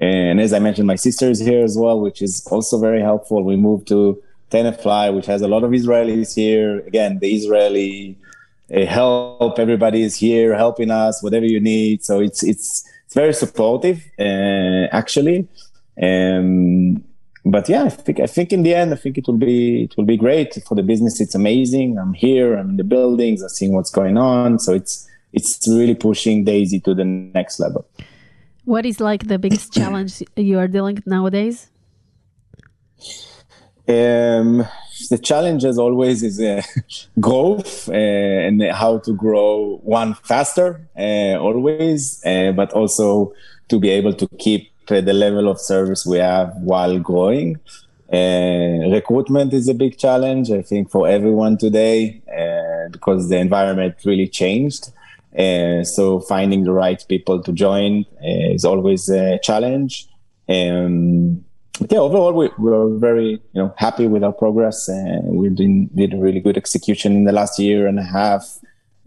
[0.00, 3.42] And as I mentioned, my sister is here as well, which is also very helpful.
[3.44, 6.80] We moved to Tenafly, which has a lot of Israelis here.
[6.80, 8.18] Again, the Israeli
[8.74, 12.04] uh, help, everybody is here helping us, whatever you need.
[12.04, 15.48] So it's it's it's very supportive, uh, actually.
[16.00, 17.04] Um,
[17.44, 19.96] but yeah, I think I think in the end, I think it will be it
[19.96, 21.20] will be great for the business.
[21.20, 21.98] It's amazing.
[21.98, 22.56] I'm here.
[22.56, 23.42] I'm in the buildings.
[23.42, 24.58] I'm seeing what's going on.
[24.58, 27.86] So it's it's really pushing Daisy to the next level.
[28.64, 31.70] What is like the biggest challenge you are dealing with nowadays?
[33.86, 34.66] Um,
[35.10, 36.62] the challenge, as always, is uh,
[37.20, 43.34] growth uh, and how to grow one faster, uh, always, uh, but also
[43.68, 47.58] to be able to keep the level of service we have while growing.
[48.12, 52.22] Uh, recruitment is a big challenge, I think, for everyone today
[52.90, 54.90] because the environment really changed.
[55.84, 60.06] so finding the right people to join is always a challenge.
[60.48, 61.44] Um,
[61.80, 64.88] but yeah, overall, we, we are very you know happy with our progress.
[64.88, 68.58] Uh, we did, did a really good execution in the last year and a half.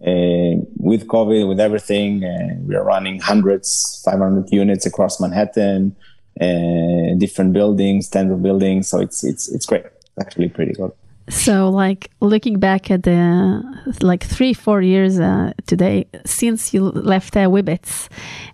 [0.02, 5.96] Uh, with COVID, with everything, uh, we are running hundreds, 500 units across Manhattan,
[6.40, 8.88] uh, different buildings, tens of buildings.
[8.88, 9.86] So it's it's it's great.
[10.20, 10.92] actually pretty good.
[11.30, 13.62] So, like looking back at the
[14.02, 17.50] like three, four years uh, today since you left uh,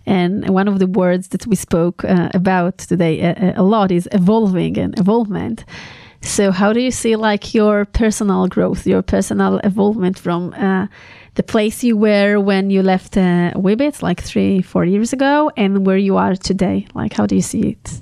[0.06, 4.08] and one of the words that we spoke uh, about today a, a, lot is
[4.10, 5.64] evolving and evolvement.
[6.20, 10.52] So, how do you see like your personal growth, your personal evolvement from
[11.34, 13.52] the place you were when you left uh,
[14.02, 16.86] like three, four years ago, and where you are today?
[16.94, 18.00] Like, how do you see it?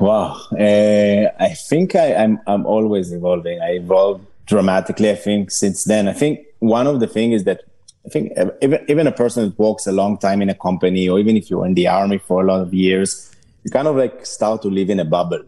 [0.00, 3.60] Wow, uh, I think I, am I'm, I'm always evolving.
[3.60, 5.10] I evolved dramatically.
[5.10, 6.08] I think since then.
[6.08, 7.62] I think one of the things is that
[8.06, 11.18] I think even even a person that works a long time in a company, or
[11.18, 14.24] even if you're in the army for a lot of years, you kind of like
[14.24, 15.42] start to live in a bubble.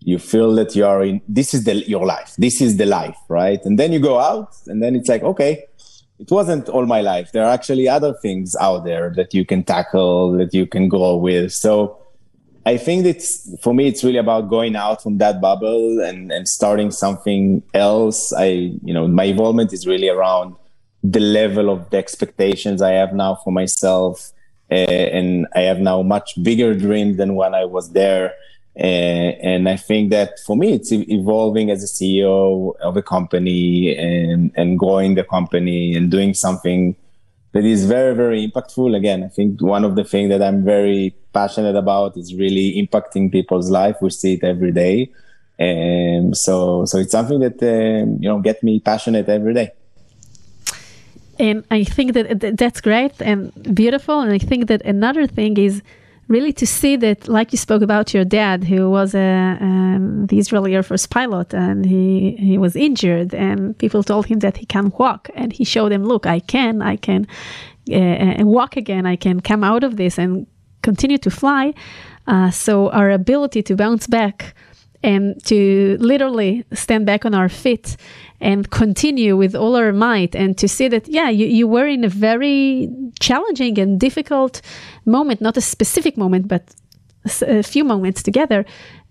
[0.00, 2.34] You feel that you are in this is the your life.
[2.38, 3.60] This is the life, right?
[3.64, 5.64] And then you go out, and then it's like okay.
[6.18, 7.32] It wasn't all my life.
[7.32, 11.16] There are actually other things out there that you can tackle, that you can grow
[11.16, 11.50] with.
[11.50, 11.96] So
[12.66, 16.46] I think it's for me, it's really about going out from that bubble and, and
[16.46, 18.34] starting something else.
[18.36, 20.56] I, you know, my involvement is really around
[21.02, 24.32] the level of the expectations I have now for myself.
[24.70, 28.34] Uh, and I have now much bigger dreams than when I was there.
[28.80, 33.94] Uh, and I think that for me, it's evolving as a CEO of a company
[33.94, 36.96] and, and growing the company and doing something
[37.52, 38.96] that is very, very impactful.
[38.96, 43.30] Again, I think one of the things that I'm very passionate about is really impacting
[43.30, 43.96] people's life.
[44.00, 45.12] We see it every day.
[45.58, 49.72] And so, so it's something that, um, you know, get me passionate every day.
[51.38, 54.20] And I think that that's great and beautiful.
[54.20, 55.82] And I think that another thing is
[56.30, 60.38] really to see that, like you spoke about your dad, who was a, um, the
[60.38, 64.64] Israeli Air Force pilot, and he he was injured, and people told him that he
[64.64, 67.26] can't walk, and he showed them, look, I can, I can,
[67.92, 70.46] uh, walk again, I can come out of this and
[70.82, 71.74] continue to fly.
[72.26, 74.54] Uh, so our ability to bounce back
[75.02, 77.96] and to literally stand back on our feet
[78.40, 82.04] and continue with all our might and to see that yeah you, you were in
[82.04, 82.88] a very
[83.18, 84.60] challenging and difficult
[85.04, 86.74] moment not a specific moment but
[87.42, 88.64] a few moments together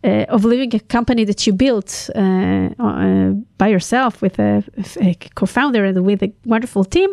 [0.04, 4.64] uh, of leaving a company that you built uh, uh, by yourself with a,
[5.02, 7.10] a co-founder and with a wonderful team.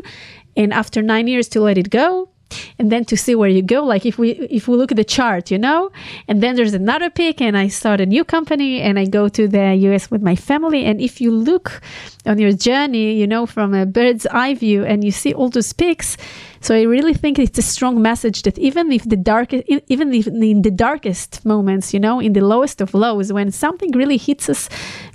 [0.57, 2.31] And after nine years to let it go
[2.79, 3.85] and then to see where you go.
[3.85, 5.91] Like if we if we look at the chart you know
[6.29, 9.49] and then there's another peak and i start a new company and i go to
[9.49, 10.85] the us with my family.
[10.85, 11.81] And if you look
[12.27, 15.73] on your journey you know from a bird's eye view and you see all those
[15.73, 16.17] peaks
[16.61, 20.27] so i really think it's a strong message that even if the darkest even if
[20.27, 24.49] in the darkest moments you know in the lowest of lows when something really hits
[24.49, 24.69] us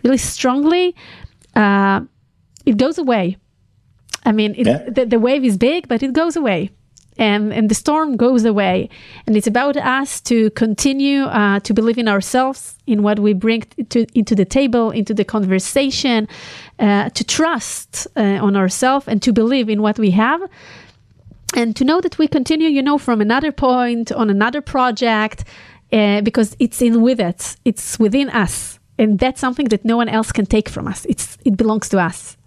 [0.03, 0.95] really strongly
[1.55, 2.01] uh,
[2.65, 3.37] it goes away.
[4.23, 4.83] I mean it, yeah.
[4.87, 6.69] the, the wave is big but it goes away
[7.17, 8.89] and, and the storm goes away.
[9.27, 13.63] And it's about us to continue uh, to believe in ourselves, in what we bring
[13.89, 16.27] to, into the table, into the conversation,
[16.79, 20.41] uh, to trust uh, on ourselves and to believe in what we have.
[21.53, 25.43] And to know that we continue, you know, from another point on another project,
[25.91, 30.07] uh, because it's in with it, it's within us, and that's something that no one
[30.07, 31.05] else can take from us.
[31.05, 32.37] It's it belongs to us.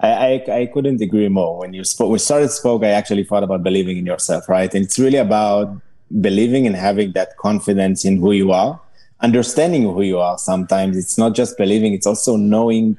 [0.00, 0.08] I,
[0.48, 1.58] I, I, couldn't agree more.
[1.58, 4.72] When you spoke, we started spoke, I actually thought about believing in yourself, right?
[4.74, 5.80] And it's really about
[6.20, 8.80] believing and having that confidence in who you are,
[9.20, 10.38] understanding who you are.
[10.38, 12.98] Sometimes it's not just believing; it's also knowing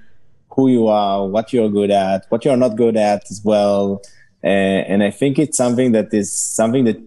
[0.50, 4.02] who you are, what you're good at, what you're not good at as well.
[4.44, 7.00] Uh, and I think it's something that is something that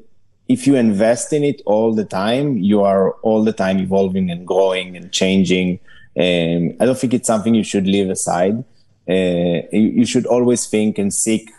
[0.48, 4.46] if you invest in it all the time, you are all the time evolving and
[4.46, 5.80] growing and changing.
[6.16, 8.64] And I don't think it's something you should leave aside
[9.10, 11.50] uh, you, should always think and seek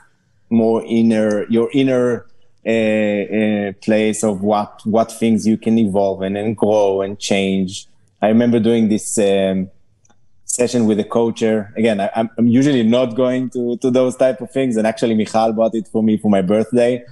[0.49, 2.25] more inner your inner
[2.65, 7.87] uh, uh, place of what what things you can evolve and, and grow and change.
[8.21, 9.69] I remember doing this um,
[10.51, 11.73] session with a coacher.
[11.75, 14.77] Again, I, am usually not going to, to those type of things.
[14.77, 17.03] And actually, Michal bought it for me for my birthday.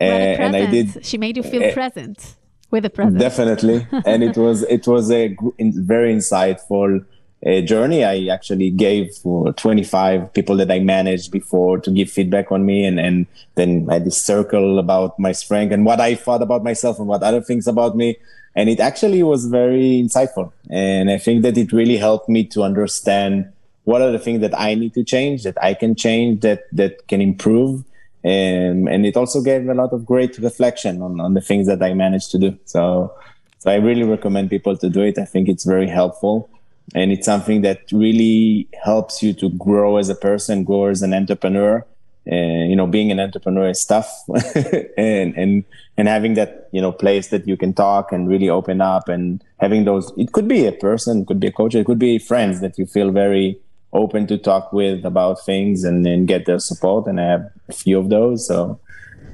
[0.00, 1.04] Uh, and I did.
[1.04, 2.36] She made you feel uh, present
[2.70, 3.18] with a present.
[3.18, 3.86] Definitely.
[4.04, 7.04] and it was, it was a very insightful
[7.46, 8.04] uh, journey.
[8.04, 9.10] I actually gave
[9.56, 12.84] 25 people that I managed before to give feedback on me.
[12.84, 16.64] And, and then I had this circle about my strength and what I thought about
[16.64, 18.16] myself and what other things about me.
[18.54, 20.52] And it actually was very insightful.
[20.68, 23.52] And i think that it really helped me to understand
[23.84, 27.06] what are the things that i need to change that i can change that that
[27.06, 27.84] can improve.
[28.24, 31.80] And and it also gave a lot of great reflection on, on the things that
[31.82, 32.58] i managed to do.
[32.64, 33.14] So
[33.60, 35.18] so i really recommend people to do it.
[35.18, 36.50] I think it's very helpful
[36.94, 41.12] and it's something that really helps you to grow as a person grow as an
[41.12, 41.84] entrepreneur
[42.28, 44.10] and you know being an entrepreneur is tough.
[44.96, 45.64] And and
[45.96, 49.42] and having that you know place that you can talk and really open up and
[49.58, 52.18] having those it could be a person it could be a coach it could be
[52.18, 53.58] friends that you feel very
[53.92, 57.72] open to talk with about things and, then get their support and i have a
[57.72, 58.78] few of those so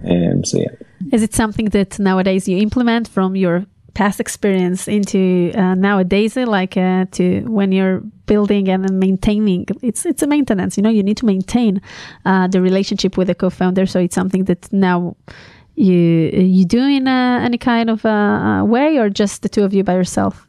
[0.08, 0.68] um, so yeah.
[1.12, 6.76] Is it something that nowadays you implement from your past experience into uh, nowadays like
[6.76, 11.16] uh, to when you're building and maintaining it's it's a maintenance you know you need
[11.16, 11.80] to maintain
[12.24, 13.86] uh, the relationship with the co-founder.
[13.86, 15.16] So it's something that now
[15.76, 19.72] you you do in uh, any kind of uh, way or just the two of
[19.72, 20.46] you by yourself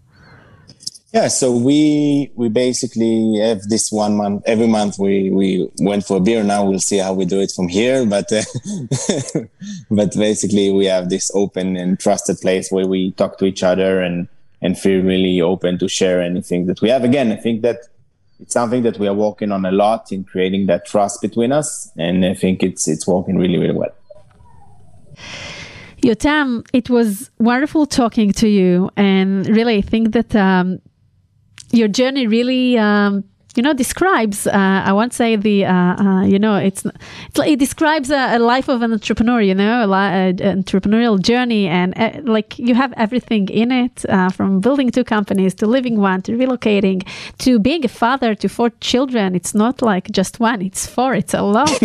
[1.15, 4.43] yeah, so we we basically have this one month.
[4.45, 6.43] Every month we we went for a beer.
[6.43, 8.05] Now we'll see how we do it from here.
[8.05, 8.43] But uh,
[9.89, 14.01] but basically we have this open and trusted place where we talk to each other
[14.01, 14.27] and
[14.61, 17.05] and feel really open to share anything that we have.
[17.05, 17.77] Again, I think that
[18.41, 21.89] it's something that we are working on a lot in creating that trust between us,
[21.97, 23.95] and I think it's it's working really really well.
[26.03, 30.81] Yotam, it was wonderful talking to you, and really, I think that um,
[31.75, 33.23] your journey really um,
[33.55, 37.59] you know describes uh, i won't say the uh, uh, you know it's, it's it
[37.59, 42.11] describes a, a, life of an entrepreneur you know a, li- entrepreneurial journey and uh,
[42.23, 46.33] like you have everything in it uh, from building two companies to living one to
[46.33, 47.07] relocating
[47.37, 49.35] to being a father to four children.
[49.35, 51.69] It's not like just one it's four it's a lot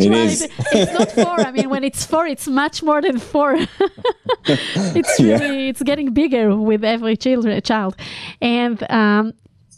[0.00, 0.48] it is.
[0.72, 3.54] it's not four i mean when it's four it's much more than four
[4.46, 5.70] it's really yeah.
[5.70, 7.96] it's getting bigger with every children child
[8.40, 9.32] and um,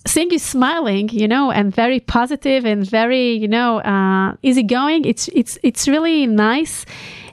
[0.06, 5.28] seeing you smiling, you know, and very positive and very, you know, uh, easygoing, it's
[5.28, 6.84] it's it's really nice.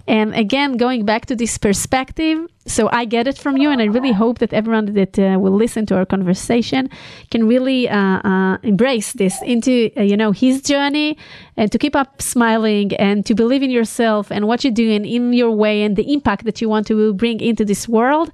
[0.09, 3.85] And again, going back to this perspective, so I get it from you, and I
[3.85, 6.89] really hope that everyone that uh, will listen to our conversation
[7.29, 11.15] can really uh, uh, embrace this into uh, you know his journey,
[11.57, 15.31] and to keep up smiling and to believe in yourself and what you're doing in
[15.31, 18.31] your way and the impact that you want to bring into this world,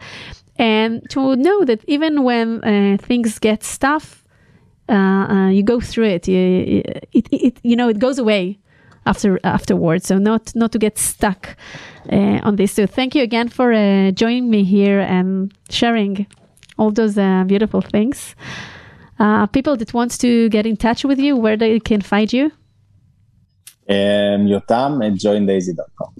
[0.55, 4.23] and to know that even when uh, things get tough,
[4.87, 6.25] uh, uh, you go through it.
[6.25, 8.59] You, it, it, you know, it goes away
[9.05, 10.07] after afterwards.
[10.07, 11.55] So not not to get stuck
[12.11, 12.73] uh, on this.
[12.73, 16.27] So thank you again for uh, joining me here and sharing
[16.77, 18.35] all those uh, beautiful things.
[19.17, 22.45] Uh, people that wants to get in touch with you, where they can find you?
[23.87, 26.15] Um, Yotam at joindaisy.com.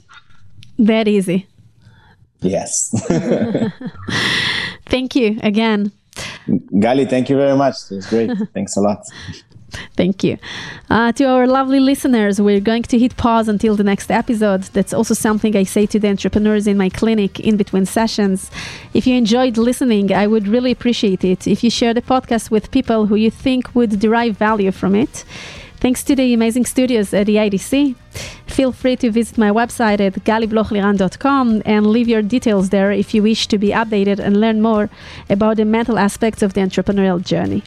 [0.80, 1.48] That easy.
[2.42, 2.94] Yes.
[4.86, 5.92] thank you again.
[6.48, 7.76] Gali, thank you very much.
[7.90, 8.32] It was great.
[8.54, 9.04] Thanks a lot.
[9.98, 10.38] Thank you.
[10.90, 14.64] Uh, to our lovely listeners, we're going to hit pause until the next episode.
[14.74, 18.52] That's also something I say to the entrepreneurs in my clinic in between sessions.
[18.94, 22.72] If you enjoyed listening, I would really appreciate it if you share the podcast with
[22.72, 25.26] people who you think would derive value from it.
[25.86, 27.94] Thanks to the amazing studios at the IDC.
[28.48, 33.22] Feel free to visit my website at galiblochliran.com and leave your details there if you
[33.22, 34.90] wish to be updated and learn more
[35.30, 37.62] about the mental aspects of the entrepreneurial journey.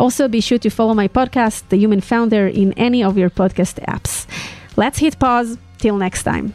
[0.00, 3.78] Also, be sure to follow my podcast, The Human Founder, in any of your podcast
[3.86, 4.26] apps.
[4.74, 5.56] Let's hit pause.
[5.78, 6.52] Till next time.